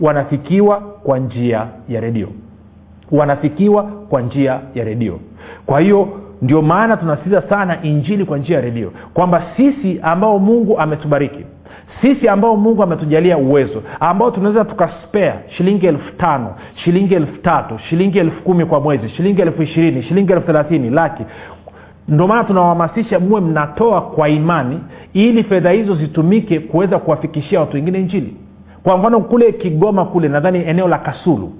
Wanafikiwa 0.01 0.79
kwa 1.03 1.19
njia 1.19 1.67
ya 1.89 2.01
redio. 2.01 2.27
Wanafikiwa 3.11 3.83
kwa 3.83 4.21
njia 4.21 4.59
ya 4.75 4.83
redio. 4.83 5.19
Kwa 5.65 5.79
hiyo 5.79 6.07
ndio 6.43 6.61
maana 6.61 6.97
tunasitiza 6.97 7.41
sana 7.41 7.81
injili 7.83 8.25
kwa 8.25 8.37
njia 8.37 8.55
ya 8.55 8.61
redio 8.61 8.91
kwamba 9.13 9.43
sisi 9.57 9.99
ambao 10.01 10.39
mungu 10.39 10.79
ametubariki 10.79 11.45
sisi 12.01 12.27
ambao 12.27 12.55
mungu 12.57 12.83
ametujalia 12.83 13.37
uwezo 13.37 13.83
ambao 13.99 14.31
tunaweza 14.31 14.65
tukaspea 14.65 15.35
shilingi 15.57 15.85
elfu 15.87 16.11
tano 16.17 16.55
shilingi 16.75 17.13
elfu 17.13 17.37
tatu 17.41 17.79
shilingi 17.79 18.19
elfu 18.19 18.41
kumi 18.43 18.65
kwa 18.65 18.79
mwezi 18.79 19.09
shilingi 19.09 19.41
elfu 19.41 19.63
ishirini 19.63 20.03
shilingi 20.03 20.31
elfu 20.33 20.45
thelathini 20.45 20.89
laki. 20.89 21.23
Ndio 22.07 22.27
maana 22.27 22.43
tunawahamasisha 22.43 23.19
muwe 23.19 23.41
mnatoa 23.41 24.01
kwa 24.01 24.29
imani 24.29 24.79
ili 25.13 25.43
fedha 25.43 25.71
hizo 25.71 25.95
zitumike 25.95 26.59
kuweza 26.59 26.99
kuwafikishia 26.99 27.59
watu 27.59 27.75
wengine 27.75 27.99
injili. 27.99 28.35
Kwa 28.83 28.97
mfano 28.97 29.19
kule 29.19 29.51
kigoma 29.51 30.05
kule 30.05 30.27
nadhani 30.27 30.63
eneo 30.65 30.87
la 30.87 30.97
kasulu 30.97 31.53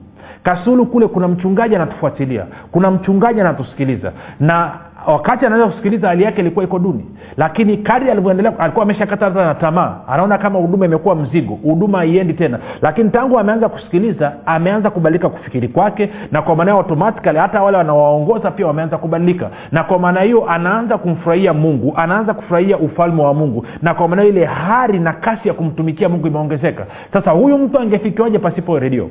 kasulu 0.43 0.85
kule 0.85 1.07
kuna 1.07 1.27
mchungaji 1.27 1.75
anatufuatilia 1.75 2.45
kuna 2.71 2.91
mchungaji 2.91 3.41
anatusikiliza. 3.41 4.11
Na 4.39 4.71
wakati 5.07 5.45
anaweza 5.45 5.67
kusikiliza 5.67 6.07
hali 6.07 6.23
yake 6.23 6.41
ilikuwa 6.41 6.65
iko 6.65 6.79
duni. 6.79 7.05
Lakini 7.37 7.77
kadri 7.77 8.11
alivyoendelea 8.11 8.59
alikuwa 8.59 8.83
ameshakata 8.83 9.29
na 9.29 9.55
tamaa. 9.55 9.95
Anaona 10.07 10.37
kama 10.37 10.59
huduma 10.59 10.85
imekuwa 10.85 11.15
mzigo 11.15 11.53
huduma 11.63 11.97
haiendi 11.97 12.33
tena. 12.33 12.59
Lakini 12.81 13.09
tangu 13.09 13.39
ameanza 13.39 13.69
kusikiliza 13.69 14.33
ameanza 14.45 14.89
kubadilika 14.89 15.29
kufikiri 15.29 15.67
kwake 15.67 16.09
na 16.31 16.41
kwa 16.41 16.55
maana 16.55 16.71
automatically 16.71 17.37
hata 17.39 17.63
wale 17.63 17.77
wanawaongoza 17.77 18.51
pia 18.51 18.67
wameanza 18.67 18.97
kubadilika. 18.97 19.49
Na 19.71 19.83
kwa 19.83 19.99
maana 19.99 20.21
hiyo 20.21 20.49
anaanza 20.49 20.97
kumfurahia 20.97 21.53
mungu 21.53 21.93
anaanza 21.97 22.33
kufurahia 22.33 22.77
ufalme 22.77 23.21
wa 23.23 23.33
mungu. 23.33 23.65
Na 23.81 23.93
kwa 23.93 24.07
maana 24.07 24.23
ile 24.23 24.45
hari 24.45 24.99
na 24.99 25.13
kasi 25.13 25.47
ya 25.47 25.53
kumtumikia 25.53 26.09
mungu 26.09 26.27
imeongezeka. 26.27 26.85
Sasa 27.13 27.31
huyu 27.31 27.57
mtu 27.57 27.79
angefikiwaje 27.79 28.39
pasipo 28.39 28.79
redio 28.79 29.09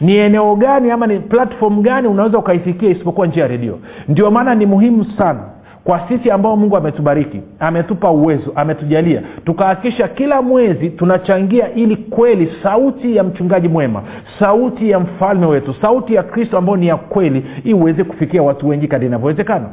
ni 0.00 0.16
eneo 0.16 0.56
gani 0.56 0.90
ama 0.90 1.06
ni 1.06 1.18
platform 1.20 1.82
gani 1.82 2.08
unaweza 2.08 2.38
ukaifikia 2.38 2.90
isipokuwa 2.90 3.26
njia 3.26 3.42
ya 3.42 3.48
redio? 3.48 3.78
Ndio 4.08 4.30
maana 4.30 4.54
ni 4.54 4.66
muhimu 4.66 5.04
sana 5.18 5.40
kwa 5.84 6.08
sisi 6.08 6.30
ambao 6.30 6.56
mungu 6.56 6.76
ametubariki 6.76 7.40
ametupa 7.60 8.10
uwezo 8.10 8.52
ametujalia 8.54 9.22
tukahakikisha 9.44 10.08
kila 10.08 10.42
mwezi 10.42 10.90
tunachangia 10.90 11.74
ili 11.74 11.96
kweli 11.96 12.52
sauti 12.62 13.16
ya 13.16 13.24
mchungaji 13.24 13.68
mwema 13.68 14.02
sauti 14.38 14.90
ya 14.90 15.00
mfalme 15.00 15.46
wetu 15.46 15.74
sauti 15.80 16.14
ya 16.14 16.22
kristo 16.22 16.58
ambayo 16.58 16.76
ni 16.76 16.86
ya 16.86 16.96
kweli 16.96 17.44
iweze 17.64 18.04
kufikia 18.04 18.42
watu 18.42 18.68
wengi 18.68 18.88
kadi 18.88 19.06
inavyowezekana. 19.06 19.66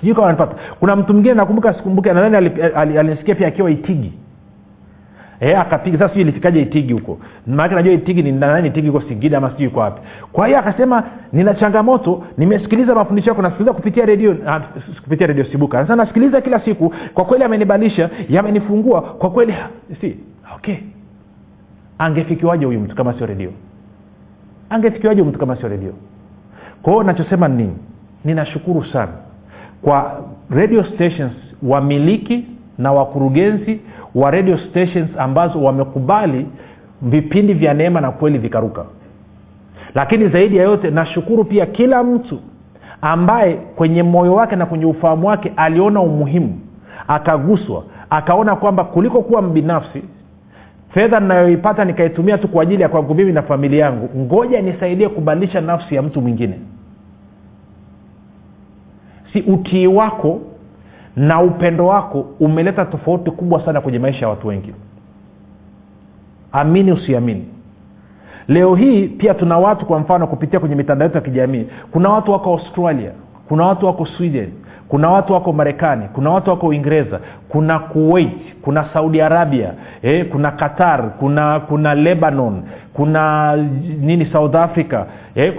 Sijui 0.00 0.14
kama 0.14 0.26
anapata 0.26 0.56
kuna 0.80 0.96
mtu 0.96 1.12
mwingine 1.12 1.34
nakumbuka 1.34 1.74
sikumbuke 1.74 2.12
nadhani 2.12 2.36
alinisikia 2.36 2.80
ali, 2.80 2.98
ali, 2.98 3.34
pia 3.34 3.48
akiwa 3.48 3.70
itigi 3.70 4.12
e, 5.42 5.54
akapiga. 5.54 5.98
Sasa 5.98 6.08
sijui 6.08 6.22
ilifikaje 6.22 6.60
itigi 6.60 6.92
huko. 6.92 7.18
Maanake 7.46 7.74
najua 7.74 7.92
itigi 7.92 8.22
ni 8.22 8.32
nani 8.32 8.68
itigi 8.68 8.88
iko 8.88 9.00
singida 9.00 9.38
ama 9.38 9.50
sijui 9.50 9.66
iko 9.66 9.80
wapi. 9.80 10.00
Kwa 10.32 10.46
hiyo 10.46 10.58
akasema 10.58 11.04
nina 11.32 11.54
changamoto 11.54 12.24
nimesikiliza 12.38 12.94
mafundisho 12.94 13.30
yako 13.30 13.42
nasikiliza 13.42 13.72
kupitia 13.72 14.06
redio 14.06 14.36
kupitia 15.04 15.26
redio 15.26 15.44
sibuka. 15.44 15.78
Sasa 15.82 15.96
nasikiliza 15.96 16.40
kila 16.40 16.60
siku. 16.60 16.94
Kwa 17.14 17.24
kweli 17.24 17.44
amenibadilisha 17.44 18.10
yamenifungua. 18.28 19.02
Kwa 19.02 19.30
kweli 19.30 19.54
si 20.00 20.16
okay. 20.56 20.76
Angefikiwaje 21.98 22.66
huyu 22.66 22.80
mtu 22.80 22.96
kama 22.96 23.14
sio 23.14 23.26
redio 23.26 23.50
angefikiwaje 24.70 25.22
mtu 25.22 25.38
kama 25.38 25.56
sio 25.56 25.68
redio 25.68 25.92
kwa 26.82 26.92
hiyo 26.92 27.04
nachosema 27.04 27.48
ni 27.48 27.56
nini? 27.56 27.76
Ninashukuru 28.24 28.84
sana 28.84 29.12
kwa 29.82 30.24
radio 30.50 30.84
stations 30.84 31.32
wamiliki 31.62 32.44
na 32.82 32.92
wakurugenzi 32.92 33.80
wa 34.14 34.30
radio 34.30 34.58
stations 34.58 35.10
ambazo 35.18 35.62
wamekubali 35.62 36.46
vipindi 37.02 37.54
vya 37.54 37.74
neema 37.74 38.00
na 38.00 38.10
kweli 38.10 38.38
vikaruka. 38.38 38.84
Lakini 39.94 40.28
zaidi 40.28 40.56
ya 40.56 40.62
yote 40.64 40.90
nashukuru 40.90 41.44
pia 41.44 41.66
kila 41.66 42.02
mtu 42.04 42.40
ambaye 43.02 43.54
kwenye 43.54 44.02
moyo 44.02 44.34
wake 44.34 44.56
na 44.56 44.66
kwenye 44.66 44.84
ufahamu 44.86 45.26
wake 45.26 45.52
aliona 45.56 46.00
umuhimu 46.00 46.58
akaguswa 47.08 47.84
akaona 48.10 48.56
kwamba 48.56 48.84
kuliko 48.84 49.22
kuwa 49.22 49.42
mbinafsi 49.42 50.02
fedha 50.94 51.20
ninayoipata 51.20 51.84
nikaitumia 51.84 52.38
tu 52.38 52.48
kwa 52.48 52.62
ajili 52.62 52.82
ya 52.82 52.88
kwangu 52.88 53.14
mimi 53.14 53.32
na 53.32 53.42
familia 53.42 53.84
yangu 53.84 54.08
ngoja 54.18 54.62
nisaidie 54.62 55.08
kubadilisha 55.08 55.60
nafsi 55.60 55.94
ya 55.94 56.02
mtu 56.02 56.20
mwingine. 56.20 56.54
Si 59.32 59.40
utii 59.40 59.86
wako 59.86 60.40
na 61.16 61.42
upendo 61.42 61.86
wako 61.86 62.26
umeleta 62.40 62.84
tofauti 62.84 63.30
kubwa 63.30 63.64
sana 63.64 63.80
kwenye 63.80 63.98
maisha 63.98 64.20
ya 64.26 64.28
watu 64.28 64.48
wengi. 64.48 64.74
Amini 66.52 66.92
usiamini. 66.92 67.48
Leo 68.48 68.74
hii 68.74 69.08
pia 69.08 69.34
tuna 69.34 69.58
watu 69.58 69.86
kwa 69.86 69.98
mfano 69.98 70.26
kupitia 70.26 70.60
kwenye 70.60 70.74
mitandao 70.74 71.06
yetu 71.06 71.16
ya 71.16 71.24
kijamii. 71.24 71.66
Kuna 71.90 72.08
watu 72.08 72.32
wako 72.32 72.50
australia 72.52 73.10
kuna 73.48 73.66
watu 73.66 73.86
wako 73.86 74.06
sweden 74.06 74.52
kuna 74.88 75.10
watu 75.10 75.32
wako 75.32 75.52
marekani 75.52 76.08
kuna 76.12 76.30
watu 76.30 76.50
wako 76.50 76.66
uingereza 76.66 77.20
kuna 77.48 77.78
kuwait 77.78 78.30
kuna 78.62 78.84
saudi 78.92 79.20
arabia 79.20 79.72
eh, 80.02 80.28
kuna 80.28 80.50
qatar 80.50 81.10
kuna 81.18 81.60
kuna 81.60 81.94
lebanon 81.94 82.62
kuna 82.92 83.56
nini 84.00 84.26
south 84.32 84.54
africa? 84.54 85.04
Eh, 85.34 85.52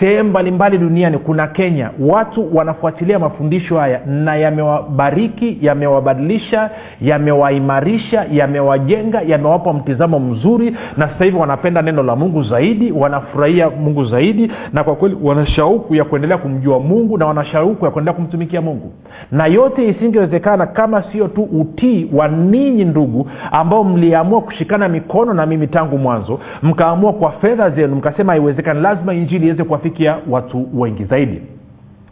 sehemu 0.00 0.30
mbalimbali 0.30 0.78
duniani 0.78 1.18
kuna 1.18 1.46
kenya. 1.46 1.90
Watu 2.00 2.56
wanafuatilia 2.56 3.18
mafundisho 3.18 3.78
haya 3.78 4.00
na 4.06 4.36
yamewabariki 4.36 5.58
yamewabadilisha 5.62 6.70
yamewaimarisha 7.00 8.26
yamewajenga 8.32 9.22
yamewapa 9.22 9.72
mtizamo 9.72 10.18
mzuri 10.20 10.76
na 10.96 11.08
sasa 11.08 11.24
hivi 11.24 11.36
wanapenda 11.36 11.82
neno 11.82 12.02
la 12.02 12.16
mungu 12.16 12.42
zaidi 12.42 12.92
wanafurahia 12.92 13.70
mungu 13.70 14.04
zaidi 14.04 14.50
na 14.72 14.84
kwa 14.84 14.96
kweli 14.96 15.16
wanashauku 15.22 15.94
ya 15.94 16.04
kuendelea 16.04 16.38
kumjua 16.38 16.80
mungu 16.80 17.18
na 17.18 17.26
wanashauku 17.26 17.84
ya 17.84 17.90
kuendelea 17.90 18.14
kumtumikia 18.16 18.60
mungu. 18.60 18.92
Na 19.32 19.46
yote 19.46 19.88
isingewezekana 19.88 20.66
kama 20.66 21.02
sio 21.12 21.28
tu 21.28 21.42
utii 21.42 22.10
wa 22.12 22.28
ninyi 22.28 22.84
ndugu 22.84 23.30
ambao 23.52 23.84
mliamua 23.84 24.40
kushikana 24.40 24.88
mikono 24.88 25.34
na 25.34 25.46
mimi 25.46 25.66
tangu 25.66 25.98
mwanzo 25.98 26.40
mkaamua 26.66 27.12
kwa 27.12 27.32
fedha 27.32 27.70
zenu 27.70 27.96
mkasema 27.96 28.32
haiwezekani 28.32 28.80
lazima 28.80 29.14
injili 29.14 29.46
iweze 29.46 29.64
kuwafikia 29.64 30.16
watu 30.30 30.68
wengi 30.80 31.04
zaidi. 31.04 31.42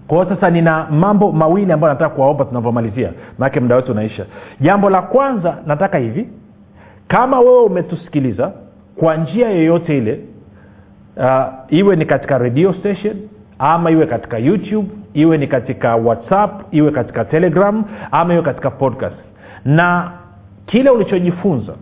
Kwao 0.08 0.24
sasa 0.28 0.50
nina 0.50 0.86
mambo 0.90 1.32
mawili 1.32 1.72
ambayo 1.72 1.92
nataka 1.92 2.14
kuwaomba 2.14 2.44
tunavyomalizia 2.44 3.12
maanake 3.38 3.60
muda 3.60 3.76
wetu 3.76 3.92
unaisha. 3.92 4.26
Jambo 4.60 4.90
la 4.90 5.02
kwanza 5.02 5.56
nataka 5.66 5.98
hivi. 5.98 6.28
Kama 7.08 7.40
wewe 7.40 7.62
umetusikiliza 7.62 8.52
kwa 8.96 9.16
njia 9.16 9.50
yoyote 9.50 9.98
ile 9.98 10.20
uh, 11.16 11.44
iwe 11.68 11.96
ni 11.96 12.04
katika 12.06 12.38
radio 12.38 12.72
station 12.72 13.16
ama 13.58 13.90
iwe 13.90 14.06
katika 14.06 14.38
youtube 14.38 14.88
iwe 15.14 15.38
ni 15.38 15.46
katika 15.46 15.96
whatsapp 15.96 16.74
iwe 16.74 16.90
katika 16.90 17.24
telegram 17.24 17.84
ama 18.10 18.34
iwe 18.34 18.42
katika 18.42 18.70
podcast. 18.70 19.16
Na 19.64 20.10
kile 20.66 20.90
ulichojifunza 20.90 21.72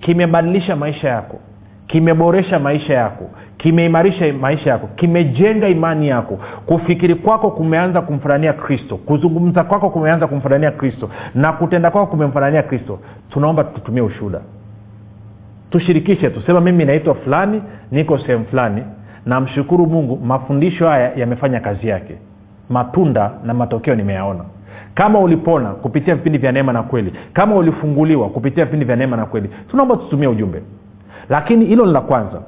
kimebadilisha 0.00 0.76
maisha 0.76 1.08
yako 1.08 1.38
kimeboresha 1.90 2.58
maisha 2.58 2.94
yako 2.94 3.30
kimeimarisha 3.56 4.32
maisha 4.32 4.70
yako 4.70 4.88
kimejenga 4.96 5.68
imani 5.68 6.08
yako. 6.08 6.38
Kufikiri 6.66 7.14
kwako 7.14 7.50
kumeanza 7.50 8.00
kumfanania 8.00 8.52
kristo 8.52 8.96
kuzungumza 8.96 9.64
kwako 9.64 9.90
kumeanza 9.90 10.26
kumfanania 10.26 10.70
kristo 10.70 11.10
na 11.34 11.52
kutenda 11.52 11.90
kwako 11.90 12.06
kumemfanania 12.06 12.62
kristo. 12.62 12.98
Tunaomba 13.30 13.64
tutumie 13.64 14.02
ushuhuda. 14.02 14.40
Tushirikishe 15.70 16.30
tusema 16.30 16.60
mimi 16.60 16.84
naitwa 16.84 17.14
fulani 17.14 17.62
niko 17.90 18.18
sehemu 18.18 18.44
fulani. 18.44 18.82
Namshukuru 19.26 19.86
mungu 19.86 20.16
mafundisho 20.24 20.88
haya 20.88 21.12
yamefanya 21.16 21.60
kazi 21.60 21.88
yake. 21.88 22.14
Matunda 22.68 23.30
na 23.44 23.54
matokeo 23.54 23.94
nimeyaona. 23.94 24.44
Kama 24.94 25.18
ulipona 25.18 25.70
kupitia 25.70 26.14
vipindi 26.14 26.38
vya 26.38 26.52
neema 26.52 26.72
na 26.72 26.82
kweli 26.82 27.12
kama 27.32 27.54
ulifunguliwa 27.56 28.28
kupitia 28.28 28.64
vipindi 28.64 28.84
vya 28.86 28.96
neema 28.96 29.16
na 29.16 29.26
kweli 29.26 29.50
tunaomba 29.70 29.96
tutumie 29.96 30.28
ujumbe 30.28 30.62
lakini 31.30 31.64
hilo 31.64 31.86
ni 31.86 31.92
la 31.92 32.00
kwanza. 32.00 32.40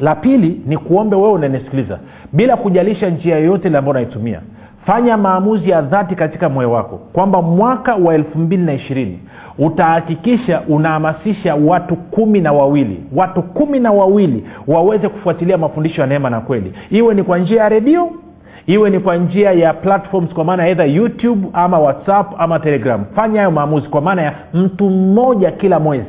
La 0.00 0.14
pili 0.14 0.60
ni 0.66 0.76
kuombe 0.78 1.16
wewe 1.16 1.32
unanisikiliza 1.32 1.98
bila 2.32 2.56
kujalisha 2.56 3.10
njia 3.10 3.36
yoyote 3.38 3.68
ile 3.68 3.78
ambayo 3.78 3.90
unaitumia. 3.90 4.40
Fanya 4.86 5.16
maamuzi 5.16 5.70
ya 5.70 5.82
dhati 5.82 6.14
katika 6.14 6.48
moyo 6.48 6.72
wako 6.72 6.96
kwamba 7.12 7.42
mwaka 7.42 7.94
wa 7.94 8.14
elfu 8.14 8.38
mbili 8.38 8.62
na 8.62 8.72
ishirini 8.72 9.18
utahakikisha 9.58 10.60
unahamasisha 10.68 11.54
watu 11.54 11.96
kumi 11.96 12.40
na 12.40 12.52
wawili 12.52 13.00
watu 13.16 13.42
kumi 13.42 13.80
na 13.80 13.92
wawili 13.92 14.44
waweze 14.66 15.08
kufuatilia 15.08 15.58
mafundisho 15.58 16.00
ya 16.00 16.06
neema 16.06 16.30
na 16.30 16.40
kweli. 16.40 16.72
Iwe 16.90 17.14
ni 17.14 17.22
kwa 17.22 17.38
njia 17.38 17.62
ya 17.62 17.68
redio 17.68 18.10
iwe 18.66 18.90
ni 18.90 18.98
kwa 19.00 19.16
njia 19.16 19.52
ya 19.52 19.74
platforms 19.74 20.34
kwa 20.34 20.44
maana 20.44 20.68
edha 20.68 20.84
youtube 20.84 21.48
ama 21.52 21.78
whatsapp 21.78 22.32
ama 22.38 22.58
telegram. 22.60 23.04
Fanya 23.16 23.38
hayo 23.40 23.50
maamuzi 23.50 23.88
kwa 23.88 24.00
maana 24.00 24.22
ya 24.22 24.34
mtu 24.54 24.90
mmoja 24.90 25.50
kila 25.50 25.78
mwezi 25.80 26.06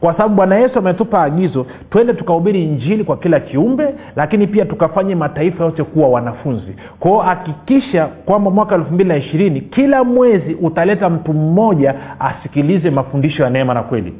kwa 0.00 0.12
sababu 0.12 0.34
bwana 0.34 0.56
yesu 0.56 0.78
ametupa 0.78 1.22
agizo 1.22 1.66
twende 1.90 2.12
tukahubiri 2.14 2.64
injili 2.64 3.04
kwa 3.04 3.16
kila 3.16 3.40
kiumbe 3.40 3.94
lakini 4.16 4.46
pia 4.46 4.64
tukafanye 4.64 5.14
mataifa 5.14 5.64
yote 5.64 5.84
kuwa 5.84 6.08
wanafunzi. 6.08 6.76
Kwao 7.00 7.18
hakikisha 7.18 8.06
kwamba 8.06 8.50
mwaka 8.50 8.74
elfu 8.74 8.94
mbili 8.94 9.08
na 9.08 9.16
ishirini 9.16 9.60
kila 9.60 10.04
mwezi 10.04 10.54
utaleta 10.54 11.10
mtu 11.10 11.32
mmoja 11.32 11.94
asikilize 12.20 12.90
mafundisho 12.90 13.42
ya 13.42 13.50
neema 13.50 13.74
na 13.74 13.82
kweli. 13.82 14.14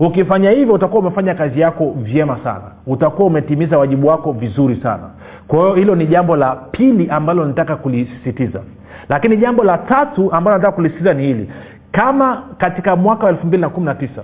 Ukifanya 0.00 0.50
hivyo 0.50 0.74
utakuwa 0.74 1.00
umefanya 1.02 1.34
kazi 1.34 1.60
yako 1.60 1.94
vyema 1.96 2.38
sana. 2.44 2.64
Utakuwa 2.86 3.26
umetimiza 3.28 3.78
wajibu 3.78 4.06
wako 4.06 4.32
vizuri 4.32 4.76
sana. 4.82 5.10
Kwa 5.48 5.58
hiyo 5.60 5.74
hilo 5.74 5.94
ni 5.94 6.06
jambo 6.06 6.36
la 6.36 6.56
pili 6.56 7.08
ambalo 7.10 7.44
nataka 7.44 7.76
kulisisitiza. 7.76 8.60
Lakini 9.08 9.36
jambo 9.36 9.64
la 9.64 9.78
tatu 9.78 10.32
ambalo 10.32 10.56
nataka 10.56 10.72
kulisisitiza 10.76 11.14
ni 11.14 11.22
hili. 11.22 11.50
Kama 11.92 12.42
katika 12.58 12.96
mwaka 12.96 13.24
wa 13.24 13.30
elfu 13.30 13.46
mbili 13.46 13.60
na 13.60 13.68
kumi 13.68 13.86
na 13.86 13.94
tisa 13.94 14.22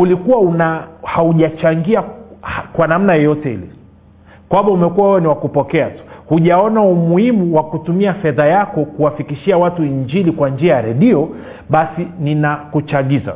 ulikuwa 0.00 0.38
una 0.38 0.82
haujachangia 1.02 2.02
kwa 2.72 2.86
namna 2.86 3.14
yoyote 3.14 3.52
ile. 3.52 3.68
Kwamba 4.48 4.72
umekuwa 4.72 5.08
wewe 5.08 5.20
ni 5.20 5.26
wakupokea 5.26 5.86
tu. 5.90 6.02
Hujaona 6.28 6.80
umuhimu 6.82 7.56
wa 7.56 7.64
kutumia 7.64 8.14
fedha 8.14 8.46
yako 8.46 8.84
kuwafikishia 8.84 9.58
watu 9.58 9.84
injili 9.84 10.32
kwa 10.32 10.50
njia 10.50 10.74
ya 10.74 10.82
redio 10.82 11.28
basi 11.70 12.08
ninakuchagiza. 12.20 13.34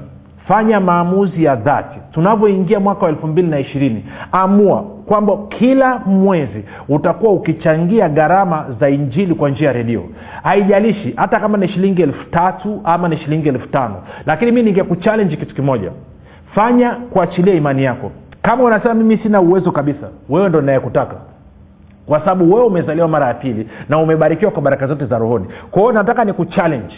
Fanya 0.49 0.81
maamuzi 0.81 1.44
ya 1.44 1.57
dhati. 1.57 1.99
Tunavyoingia 2.12 2.81
mwaka 2.81 3.03
wa 3.05 3.09
elfu 3.11 3.27
mbili 3.27 3.49
na 3.49 3.59
ishirini 3.59 4.05
amua 4.33 4.83
kwamba 5.07 5.37
kila 5.49 5.99
mwezi 5.99 6.64
utakuwa 6.88 7.33
ukichangia 7.33 8.09
gharama 8.09 8.66
za 8.81 8.88
injili 8.90 9.35
kwa 9.35 9.51
njia 9.51 9.66
ya 9.66 9.73
redio. 9.73 10.03
Haijalishi 10.42 11.12
hata 11.16 11.40
kama 11.40 11.59
ni 11.59 11.68
shilingi 11.68 12.03
elfu 12.03 12.31
tatu 12.31 12.81
ama 12.85 13.09
ni 13.09 13.16
shilingi 13.16 13.49
elfu 13.49 13.66
tano 13.68 13.96
lakini 14.27 14.53
mi 14.53 14.62
ningekuchalenji 14.62 15.37
kitu 15.37 15.55
kimoja 15.55 15.92
fanya 16.55 16.91
kuachilia 16.91 17.55
imani 17.55 17.85
yako. 17.85 18.11
Kama 18.43 18.65
unasema 18.65 18.95
mimi 18.95 19.19
sina 19.19 19.41
uwezo 19.41 19.73
kabisa 19.73 20.09
wewe 20.29 20.49
ndo 20.49 20.61
nayekutaka 20.61 21.17
kwa 22.07 22.21
sababu 22.21 22.55
wewe 22.55 22.67
umezaliwa 22.67 23.09
mara 23.09 23.27
ya 23.27 23.35
pili 23.35 23.69
na 23.89 23.99
umebarikiwa 23.99 24.51
kwa 24.51 24.63
baraka 24.63 24.87
zote 24.87 25.07
za 25.07 25.19
rohoni. 25.19 25.47
Kwa 25.71 25.81
hiyo 25.83 25.93
nataka 25.93 26.25
ni 26.25 26.33
kuchallenge 26.33 26.95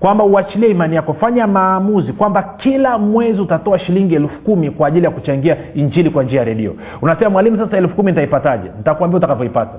kwamba 0.00 0.24
uachilie 0.24 0.70
imani 0.70 0.96
yako. 0.96 1.12
Fanya 1.14 1.46
maamuzi 1.46 2.12
kwamba 2.12 2.42
kila 2.42 2.98
mwezi 2.98 3.40
utatoa 3.40 3.78
shilingi 3.78 4.14
elfu 4.14 4.40
kumi 4.42 4.70
kwa 4.70 4.88
ajili 4.88 5.04
ya 5.04 5.10
kuchangia 5.10 5.56
injili 5.74 6.10
kwa 6.10 6.24
njia 6.24 6.38
ya 6.38 6.44
redio. 6.44 6.74
Unasema 7.02 7.30
mwalimu 7.30 7.56
sasa 7.58 7.76
elfu 7.76 7.94
kumi 7.96 8.10
nitaipataje? 8.10 8.70
Nitakuambia 8.78 9.16
utakavyoipata. 9.16 9.74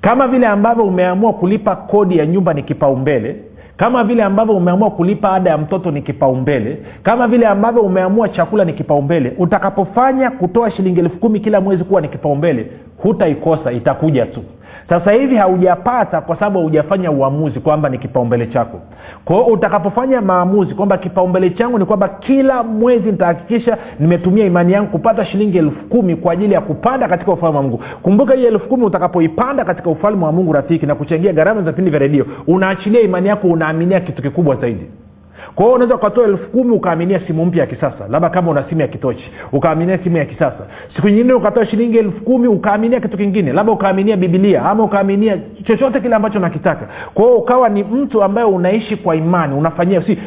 Kama 0.00 0.28
vile 0.28 0.46
ambavyo 0.46 0.84
umeamua 0.84 1.32
kulipa 1.32 1.76
kodi 1.76 2.18
ya 2.18 2.26
nyumba 2.26 2.54
ni 2.54 2.62
kipaumbele 2.62 3.36
kama 3.76 4.04
vile 4.04 4.22
ambavyo 4.22 4.56
umeamua 4.56 4.90
kulipa 4.90 5.32
ada 5.32 5.50
ya 5.50 5.58
mtoto 5.58 5.90
ni 5.90 6.02
kipaumbele 6.02 6.78
kama 7.02 7.28
vile 7.28 7.46
ambavyo 7.46 7.82
umeamua 7.82 8.28
chakula 8.28 8.64
ni 8.64 8.72
kipaumbele 8.72 9.32
utakapofanya 9.38 10.30
kutoa 10.30 10.70
shilingi 10.70 11.00
elfu 11.00 11.16
kumi 11.18 11.40
kila 11.40 11.60
mwezi 11.60 11.84
kuwa 11.84 12.00
ni 12.00 12.08
kipaumbele 12.08 12.70
hutaikosa 12.96 13.72
itakuja 13.72 14.26
tu 14.26 14.42
sasa 14.88 15.12
hivi 15.12 15.36
haujapata 15.36 16.20
kwa 16.20 16.36
sababu 16.36 16.58
haujafanya 16.58 17.10
uamuzi 17.10 17.60
kwamba 17.60 17.88
ni 17.88 17.98
kipaumbele 17.98 18.46
chako. 18.46 18.80
Kwao 19.24 19.44
utakapofanya 19.46 20.20
maamuzi 20.20 20.74
kwamba 20.74 20.98
kipaumbele 20.98 21.50
changu 21.50 21.78
ni 21.78 21.84
kwamba 21.84 22.08
kila 22.08 22.62
mwezi 22.62 23.10
nitahakikisha 23.12 23.78
nimetumia 24.00 24.46
imani 24.46 24.72
yangu 24.72 24.90
kupata 24.90 25.24
shilingi 25.24 25.58
elfu 25.58 25.84
kumi 25.88 26.16
kwa 26.16 26.32
ajili 26.32 26.54
ya 26.54 26.60
kupanda 26.60 27.08
katika 27.08 27.32
ufalme 27.32 27.56
wa 27.56 27.62
mungu. 27.62 27.80
Kumbuka 28.02 28.34
hii 28.34 28.44
elfu 28.46 28.68
kumi 28.68 28.84
utakapoipanda 28.84 29.64
katika 29.64 29.90
ufalme 29.90 30.24
wa 30.24 30.32
mungu 30.32 30.52
rafiki 30.52 30.86
na 30.86 30.94
kuchangia 30.94 31.32
gharama 31.32 31.62
za 31.62 31.70
vipindi 31.70 31.90
vya 31.90 32.00
redio 32.00 32.26
unaachilia 32.46 33.00
imani 33.00 33.28
yako 33.28 33.48
unaaminia 33.48 34.00
kitu 34.00 34.22
kikubwa 34.22 34.56
zaidi 34.56 34.86
kwa 35.56 35.64
hiyo 35.64 35.74
unaweza 35.74 35.94
ukatoa 35.94 36.24
elfu 36.24 36.50
kumi 36.50 36.70
ukaaminia 36.70 37.20
simu 37.26 37.44
mpya 37.46 37.60
ya 37.60 37.66
kisasa 37.66 38.08
labda 38.08 38.30
kama 38.30 38.50
una 38.50 38.64
simu 38.68 38.80
ya 38.80 38.88
kitochi 38.88 39.30
ukaaminia 39.52 39.98
simu 39.98 40.16
ya 40.16 40.24
kisasa. 40.24 40.66
Siku 40.96 41.08
nyingine 41.08 41.32
ukatoa 41.32 41.66
shilingi 41.66 41.98
elfu 41.98 42.24
kumi 42.24 42.48
ukaaminia 42.48 43.00
kitu 43.00 43.16
kingine 43.16 43.52
labda 43.52 43.72
ukaaminia 43.72 44.16
bibilia 44.16 44.62
ama 44.64 44.84
ukaaminia 44.84 45.38
chochote 45.64 46.00
kile 46.00 46.14
ambacho 46.14 46.38
unakitaka. 46.38 46.88
Kwa 47.14 47.34
ukawa 47.34 47.68
ni 47.68 47.84
mtu 47.84 48.22
ambaye 48.22 48.46
unaishi 48.46 48.96
kwa 48.96 49.16
imani 49.16 49.54
unafanyia 49.54 50.02
si 50.02 50.18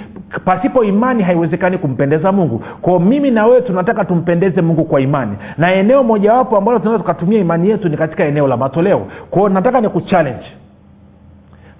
pasipo 0.45 0.83
imani 0.83 1.23
haiwezekani 1.23 1.77
kumpendeza 1.77 2.31
mungu. 2.31 2.63
Kwao 2.81 2.99
mimi 2.99 3.31
na 3.31 3.45
wewe 3.45 3.61
tunataka 3.61 4.05
tumpendeze 4.05 4.61
mungu 4.61 4.83
kwa 4.85 5.01
imani. 5.01 5.35
Na 5.57 5.73
eneo 5.73 6.03
mojawapo 6.03 6.57
ambalo 6.57 6.79
tunaweza 6.79 7.01
tukatumia 7.03 7.39
imani 7.39 7.69
yetu 7.69 7.89
ni 7.89 7.97
katika 7.97 8.25
eneo 8.25 8.47
la 8.47 8.57
matoleo. 8.57 9.07
Kwao 9.29 9.49
nataka 9.49 9.81
ni 9.81 9.89
kuchallenge 9.89 10.45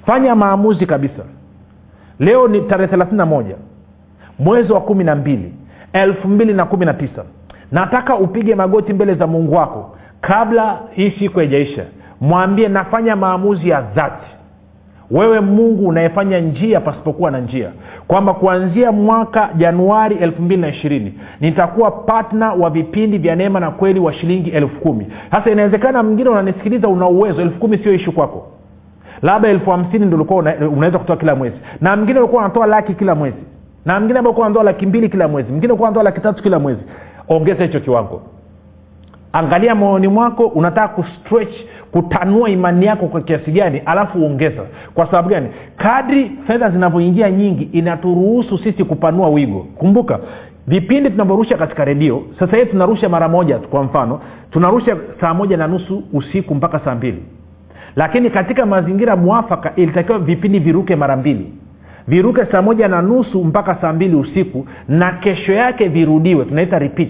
fanya 0.06 0.36
maamuzi 0.36 0.86
kabisa 0.86 1.24
leo 2.20 2.48
ni 2.48 2.62
tarehe 2.62 2.96
31 2.96 3.44
mwezi 4.40 4.74
wa 4.74 4.82
kumi 4.82 5.04
na 5.04 5.16
mbili 5.16 5.54
elfu 5.94 6.28
mbili 6.28 6.54
na 6.54 6.68
na 6.92 7.24
nataka 7.72 8.16
upige 8.16 8.56
magoti 8.56 8.94
mbele 8.94 9.14
za 9.16 9.28
mungu 9.28 9.56
wako 9.56 9.96
kabla 10.22 10.80
hii 10.92 11.12
siku 11.20 11.40
haijaisha. 11.40 11.86
Mwambie 12.22 12.68
nafanya 12.68 13.16
maamuzi 13.16 13.70
ya 13.70 13.82
dhati. 13.82 14.28
Wewe 15.12 15.40
mungu 15.40 15.88
unayefanya 15.88 16.40
njia 16.40 16.80
pasipokuwa 16.80 17.32
na 17.32 17.40
njia. 17.40 17.70
Kwamba 18.08 18.34
kuanzia 18.34 18.92
mwaka 18.92 19.50
januari 19.58 20.16
elfu 20.16 20.42
mbili 20.42 20.62
na 20.62 20.68
ishirini 20.68 21.14
nitakuwa 21.42 21.92
patna 21.92 22.54
wa 22.54 22.70
vipindi 22.70 23.18
vya 23.18 23.36
neema 23.36 23.60
na 23.60 23.72
kweli 23.72 24.00
wa 24.00 24.14
shilingi 24.14 24.50
elfu 24.50 24.80
kumi. 24.82 25.08
Sasa 25.32 25.50
inawezekana 25.52 26.04
mwingine 26.04 26.30
unanisikiliza 26.30 26.88
una 26.88 27.08
uwezo. 27.08 27.42
Elfu 27.42 27.60
kumi 27.60 27.78
sio 27.78 27.94
ishu 27.94 28.12
kwako 28.12 28.48
labda 29.22 29.50
elfu 29.50 29.72
hamsini 29.72 30.06
ndo 30.06 30.16
ulikuwa 30.18 30.40
unaweza 30.72 31.00
kutoa 31.00 31.18
kila 31.18 31.36
mwezi. 31.36 31.56
Na 31.82 31.96
mwingine 31.96 32.20
ulikuwa 32.20 32.42
unatoa 32.42 32.66
laki 32.68 32.94
kila 32.94 33.16
mwezi. 33.16 33.38
Na 33.86 34.00
mwingine 34.00 34.20
ambao 34.20 34.34
unatoa 34.34 34.64
laki 34.64 34.86
mbili 34.86 35.10
kila 35.10 35.28
mwezi. 35.28 35.50
Mwingine 35.50 35.74
ulikuwa 35.74 35.90
unatoa 35.90 36.04
laki 36.04 36.22
tatu 36.22 36.44
kila 36.44 36.60
mwezi. 36.60 36.82
Ongeza 37.30 37.64
hicho 37.64 37.80
kiwango. 37.80 38.22
Angalia 39.34 39.76
moyoni 39.76 40.08
mwako 40.08 40.46
unataka 40.48 40.88
kustretch 40.88 41.54
kutanua 41.92 42.50
imani 42.50 42.86
yako 42.86 43.08
kwa 43.08 43.22
kiasi 43.22 43.52
gani 43.52 43.80
alafu 43.86 44.20
uongeza. 44.20 44.62
Kwa 44.94 45.06
sababu 45.06 45.30
gani? 45.30 45.48
Kadri 45.78 46.32
fedha 46.48 46.70
zinavyoingia 46.70 47.32
nyingi 47.32 47.64
inaturuhusu 47.64 48.58
sisi 48.58 48.84
kupanua 48.84 49.30
wigo. 49.30 49.68
Kumbuka 49.76 50.20
vipindi 50.68 51.10
tunavyorusha 51.10 51.58
katika 51.58 51.86
redio 51.86 52.24
sasa 52.40 52.58
hivi 52.58 52.70
tunarusha 52.72 53.10
mara 53.10 53.28
moja 53.30 53.58
kwa 53.58 53.84
mfano 53.84 54.20
tunarusha 54.52 54.98
saa 55.22 55.34
moja 55.34 55.58
na 55.58 55.68
nusu 55.68 56.04
usiku 56.14 56.56
mpaka 56.56 56.80
saa 56.80 56.96
mbili 56.96 57.24
lakini 58.00 58.30
katika 58.30 58.66
mazingira 58.66 59.16
mwafaka 59.16 59.76
ilitakiwa 59.76 60.20
vipindi 60.20 60.60
viruke 60.60 60.96
mara 60.96 61.16
mbili. 61.18 61.54
Viruke 62.08 62.46
saa 62.52 62.62
moja 62.62 62.88
na 62.88 63.02
nusu 63.02 63.44
mpaka 63.44 63.76
saa 63.82 63.94
mbili 63.94 64.16
usiku 64.16 64.68
na 64.88 65.12
kesho 65.12 65.54
yake 65.54 65.88
virudiwe 65.88 66.46
tunaita 66.46 66.80
repeat. 66.80 67.10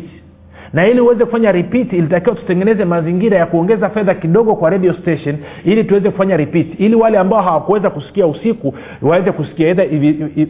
Na 0.74 0.88
ili 0.88 1.00
uweze 1.02 1.26
kufanya 1.26 1.52
repeat 1.52 1.94
ilitakiwa 1.94 2.36
tutengeneze 2.36 2.86
mazingira 2.86 3.38
ya 3.38 3.46
kuongeza 3.46 3.90
fedha 3.90 4.14
kidogo 4.14 4.56
kwa 4.56 4.70
radio 4.70 4.94
station 4.94 5.38
ili 5.64 5.84
tuweze 5.84 6.10
kufanya 6.10 6.38
repeat. 6.38 6.68
Ili 6.80 6.96
wale 6.96 7.18
ambao 7.18 7.42
hawakuweza 7.42 7.90
kusikia 7.90 8.28
usiku 8.28 8.74
waweze 9.02 9.32
kusikia 9.32 9.76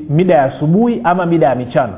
mida 0.09 0.33
ya 0.33 0.43
asubuhi 0.43 1.01
ama 1.03 1.25
mida 1.25 1.47
ya 1.47 1.55
michana 1.55 1.93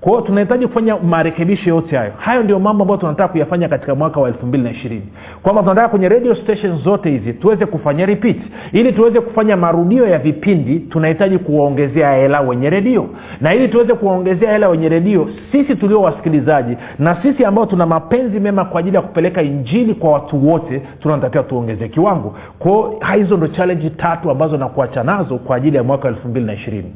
kwa 0.00 0.12
hiyo 0.12 0.20
tunahitaji 0.26 0.66
kufanya 0.66 0.96
marekebisho 0.96 1.70
yote 1.70 1.96
hayo. 1.96 2.12
Hayo 2.16 2.42
ndio 2.42 2.58
mambo 2.58 2.82
ambayo 2.84 3.00
tunataka 3.00 3.28
kuyafanya 3.28 3.68
katika 3.68 3.94
mwaka 3.94 4.20
wa 4.20 4.28
elfu 4.28 4.46
mbili 4.46 4.64
na 4.64 4.70
ishirini. 4.70 5.06
Kwamba 5.42 5.62
tunataka 5.62 5.88
kwenye 5.88 6.08
radio 6.08 6.34
station 6.34 6.78
zote 6.78 7.10
hizi 7.10 7.32
tuweze 7.32 7.66
kufanya 7.66 8.06
repeat 8.06 8.36
ili 8.72 8.92
tuweze 8.92 9.20
kufanya 9.20 9.56
marudio 9.56 10.08
ya 10.08 10.18
vipindi 10.18 10.78
tunahitaji 10.80 11.38
kuwaongezea 11.38 12.12
hela 12.14 12.40
wenye 12.40 12.70
redio. 12.70 13.06
Na 13.40 13.54
ili 13.54 13.68
tuweze 13.68 13.94
kuwaongezea 13.94 14.52
hela 14.52 14.68
wenye 14.68 14.88
redio 14.88 15.28
sisi 15.52 15.74
tulio 15.76 16.02
wasikilizaji 16.02 16.76
na 16.98 17.22
sisi 17.22 17.44
ambao 17.44 17.66
tuna 17.66 17.86
mapenzi 17.86 18.40
mema 18.40 18.64
kwa 18.64 18.80
ajili 18.80 18.96
ya 18.96 19.02
kupeleka 19.02 19.42
injili 19.42 19.94
kwa 19.94 20.10
watu 20.12 20.48
wote 20.48 20.82
tunatakiwa 21.00 21.44
tuongeze 21.44 21.88
kiwango. 21.88 22.34
Kwao 22.58 22.94
hizo 23.16 23.36
ndo 23.36 23.48
challenge 23.48 23.90
tatu 23.90 24.30
ambazo 24.30 24.56
nakuacha 24.56 25.02
nazo 25.02 25.38
kwa 25.38 25.56
ajili 25.56 25.76
ya 25.76 25.82
mwaka 25.82 26.08
wa 26.08 26.14
elfu 26.14 26.28
mbili 26.28 26.46
na 26.46 26.52
ishirini. 26.52 26.92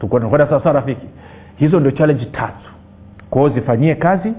Tukwenda 0.00 0.46
sawasawa 0.46 0.72
rafiki 0.74 1.06
hizo 1.56 1.80
ndio 1.80 1.90
challenge 1.92 2.24
tatu. 2.24 2.70
Kwao 3.30 3.48
zifanyie 3.48 3.94
kazi 3.94 4.32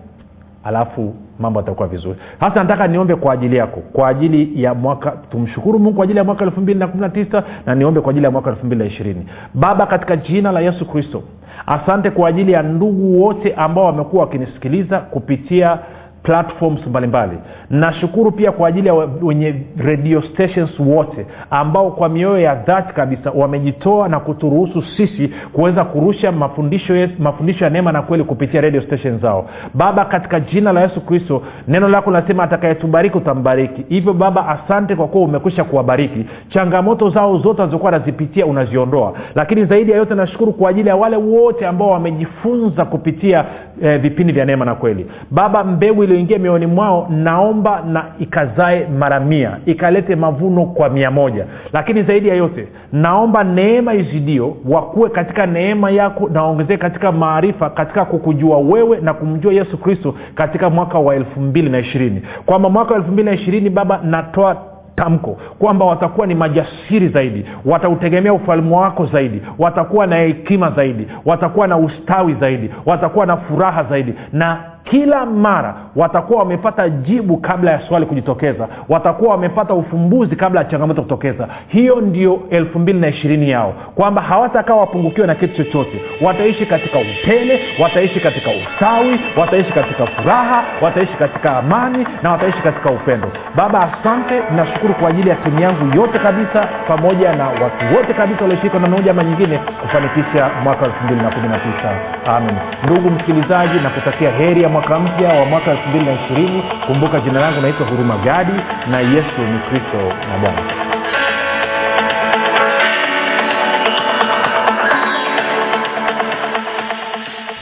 alafu 0.64 1.14
mambo 1.40 1.60
atakuwa 1.60 1.88
vizuri. 1.88 2.20
Hasa 2.40 2.56
nataka 2.56 2.88
niombe 2.88 3.16
kwa 3.16 3.34
ajili 3.34 3.56
yako 3.58 3.80
kwa 3.94 4.08
ajili 4.08 4.64
ya 4.64 4.74
mwaka 4.74 5.12
tumshukuru 5.12 5.80
mungu 5.80 5.96
kwa 5.96 6.04
ajili 6.04 6.18
ya 6.18 6.24
mwaka 6.26 6.46
elfu 6.46 6.62
mbili 6.62 6.80
na 6.80 6.88
kumi 6.88 7.02
na 7.02 7.10
tisa 7.10 7.44
na 7.66 7.76
niombe 7.76 8.02
kwa 8.02 8.10
ajili 8.12 8.26
ya 8.26 8.32
mwaka 8.32 8.50
elfu 8.50 8.66
mbili 8.66 8.80
na 8.84 8.88
ishirini. 8.88 9.28
Baba 9.54 9.86
katika 9.86 10.16
jina 10.18 10.52
la 10.52 10.60
yesu 10.60 10.86
kristo 10.86 11.24
asante 11.68 12.12
kwa 12.12 12.30
ajili 12.30 12.52
ya 12.52 12.64
ndugu 12.64 13.22
wote 13.22 13.54
ambao 13.54 13.86
wamekuwa 13.86 14.24
wakinisikiliza 14.24 15.00
kupitia 15.00 15.80
platforms 16.26 16.88
mbalimbali. 16.88 17.38
Nashukuru 17.70 18.32
pia 18.32 18.52
kwa 18.52 18.68
ajili 18.68 18.88
ya 18.88 18.94
wenye 19.22 19.56
radio 19.78 20.22
stations 20.22 20.80
wote 20.80 21.26
ambao 21.52 21.92
kwa 21.92 22.10
mioyo 22.10 22.40
ya 22.40 22.56
dhati 22.56 22.94
kabisa 22.94 23.32
wamejitoa 23.32 24.08
na 24.10 24.20
kuturuhusu 24.20 24.82
sisi 24.98 25.32
kuweza 25.54 25.84
kurusha 25.84 26.32
mafundisho, 26.32 26.94
mafundisho 27.20 27.64
ya 27.64 27.70
neema 27.70 27.92
na 27.92 28.02
kweli 28.02 28.24
kupitia 28.24 28.62
radio 28.62 28.82
station 28.82 29.20
zao. 29.20 29.50
Baba 29.74 30.06
katika 30.06 30.40
jina 30.40 30.72
la 30.74 30.82
yesu 30.82 31.02
kristo 31.02 31.42
neno 31.68 31.88
lako 31.90 32.12
linasema 32.12 32.44
atakayetubariki 32.44 33.18
utambariki. 33.18 33.84
Hivyo 33.90 34.14
baba 34.14 34.48
asante 34.48 34.96
kwa 34.96 35.08
kuwa 35.08 35.24
umekwisha 35.24 35.64
kuwabariki. 35.64 36.26
Changamoto 36.50 37.10
zao 37.10 37.38
zote 37.38 37.62
alizokuwa 37.62 37.92
anazipitia 37.94 38.46
unaziondoa. 38.46 39.14
Lakini 39.36 39.66
zaidi 39.66 39.92
ya 39.92 39.98
yote 39.98 40.16
nashukuru 40.16 40.54
kwa 40.54 40.70
ajili 40.70 40.90
ya 40.90 40.96
wale 40.96 41.16
wote 41.18 41.68
ambao 41.68 41.90
wamejifunza 41.90 42.86
kupitia 42.86 43.46
eh, 43.82 44.02
vipindi 44.02 44.34
vya 44.34 44.46
neema 44.46 44.66
na 44.66 44.76
kweli. 44.76 45.06
Baba 45.32 45.64
mbegu 45.64 46.04
iliyoingia 46.04 46.38
mioyoni 46.40 46.66
mwao 46.66 47.08
naomba 47.10 47.82
na 47.82 48.06
ikazae 48.20 48.88
mara 49.00 49.20
mia 49.20 49.58
ikalete 49.66 50.16
mavuno 50.16 50.66
kwa 50.66 50.90
mia 50.90 51.12
moja. 51.12 51.46
Lakini 51.74 52.04
zaidi 52.04 52.28
ya 52.30 52.36
yote 52.36 52.68
naomba 52.94 53.44
neema 53.44 53.94
izidio 53.94 54.58
wakuwe 54.70 55.10
katika 55.10 55.46
neema 55.46 55.92
yako 55.92 56.30
na 56.30 56.44
waongezee 56.44 56.78
katika 56.78 57.12
maarifa 57.12 57.70
katika 57.70 58.06
kukujua 58.06 58.58
wewe 58.58 58.98
na 59.02 59.14
kumjua 59.14 59.54
yesu 59.54 59.78
kristo 59.78 60.16
katika 60.36 60.70
mwaka 60.70 61.00
wa 61.00 61.16
elfu 61.16 61.40
mbili 61.40 61.70
na 61.70 61.80
ishirini. 61.80 62.22
Kwamba 62.46 62.70
mwaka 62.70 62.92
wa 62.94 62.98
elfu 63.00 63.12
mbili 63.12 63.26
na 63.30 63.36
ishirini 63.36 63.70
baba 63.70 64.00
natoa 64.04 64.75
tamko 64.96 65.38
kwamba 65.60 65.86
watakuwa 65.86 66.28
ni 66.28 66.36
majasiri 66.36 67.08
zaidi 67.10 67.46
watautegemea 67.66 68.34
ufalme 68.34 68.76
wako 68.76 69.06
zaidi 69.06 69.42
watakuwa 69.60 70.08
na 70.08 70.16
hekima 70.16 70.72
zaidi 70.72 71.08
watakuwa 71.26 71.68
na 71.68 71.78
ustawi 71.78 72.34
zaidi 72.34 72.70
watakuwa 72.86 73.26
na 73.26 73.38
furaha 73.38 73.84
zaidi. 73.84 74.14
Na 74.34 74.75
kila 74.86 75.26
mara 75.26 75.76
watakuwa 75.96 76.40
wamepata 76.40 76.90
jibu 76.90 77.38
kabla 77.38 77.72
ya 77.72 77.82
swali 77.88 78.06
kujitokeza. 78.06 78.68
Watakuwa 78.90 79.32
wamepata 79.32 79.74
ufumbuzi 79.74 80.36
kabla 80.36 80.60
ya 80.62 80.66
changamoto 80.66 81.02
kutokeza. 81.02 81.48
Hiyo 81.68 82.02
ndio 82.02 82.40
elfu 82.50 82.80
mbili 82.80 83.00
na 83.00 83.08
ishirini 83.08 83.50
yao. 83.50 83.74
Kwamba 83.96 84.22
hawatakaa 84.22 84.74
wapungukiwe 84.76 85.28
na 85.28 85.36
kitu 85.36 85.56
chochote. 85.64 86.02
Wataishi 86.22 86.66
katika 86.66 87.00
upele 87.00 87.60
wataishi 87.80 88.20
katika 88.20 88.50
ustawi 88.52 89.20
wataishi 89.38 89.72
katika 89.74 90.06
furaha 90.08 90.64
wataishi 90.82 91.14
katika 91.14 91.58
amani 91.58 92.08
na 92.24 92.32
wataishi 92.32 92.62
katika 92.62 92.92
upendo. 92.92 93.28
Baba 93.56 93.94
asante. 93.94 94.42
Nashukuru 94.56 94.94
kwa 94.94 95.10
ajili 95.10 95.30
ya 95.30 95.36
timu 95.36 95.60
yangu 95.60 95.96
yote 96.02 96.20
kabisa 96.20 96.68
pamoja 96.88 97.34
na 97.36 97.48
watu 97.48 97.96
wote 97.98 98.14
kabisa 98.14 98.42
walioshirika 98.42 98.80
na 98.80 98.88
moja 98.88 99.12
ama 99.12 99.24
nyingine 99.24 99.58
kufanikisha 99.82 100.50
mwaka 100.64 100.86
elfu 100.86 101.04
mbili 101.04 101.22
na 101.22 101.30
kumi 101.32 101.48
na 101.48 101.58
tisa. 101.58 101.92
Amin 102.36 102.56
ndugu 102.84 103.10
msikilizaji 103.10 103.80
nakutakia 103.84 104.32
heri 104.32 104.62
ya 104.64 104.70
mwaka 104.76 105.00
mpya 105.00 105.30
wa 105.34 105.46
mwaka 105.46 105.72
elfu 105.72 105.90
mbili 105.90 106.06
na 106.06 106.14
ishirini. 106.14 106.64
Kumbuka 106.88 107.20
jina 107.20 107.40
langu 107.40 107.62
naitwa 107.62 107.88
huruma 107.88 108.18
gadi 108.18 108.52
na 108.92 109.00
yesu 109.00 109.42
ni 109.54 109.60
kristo 109.60 109.98
na 110.32 110.38
bwana 110.42 110.62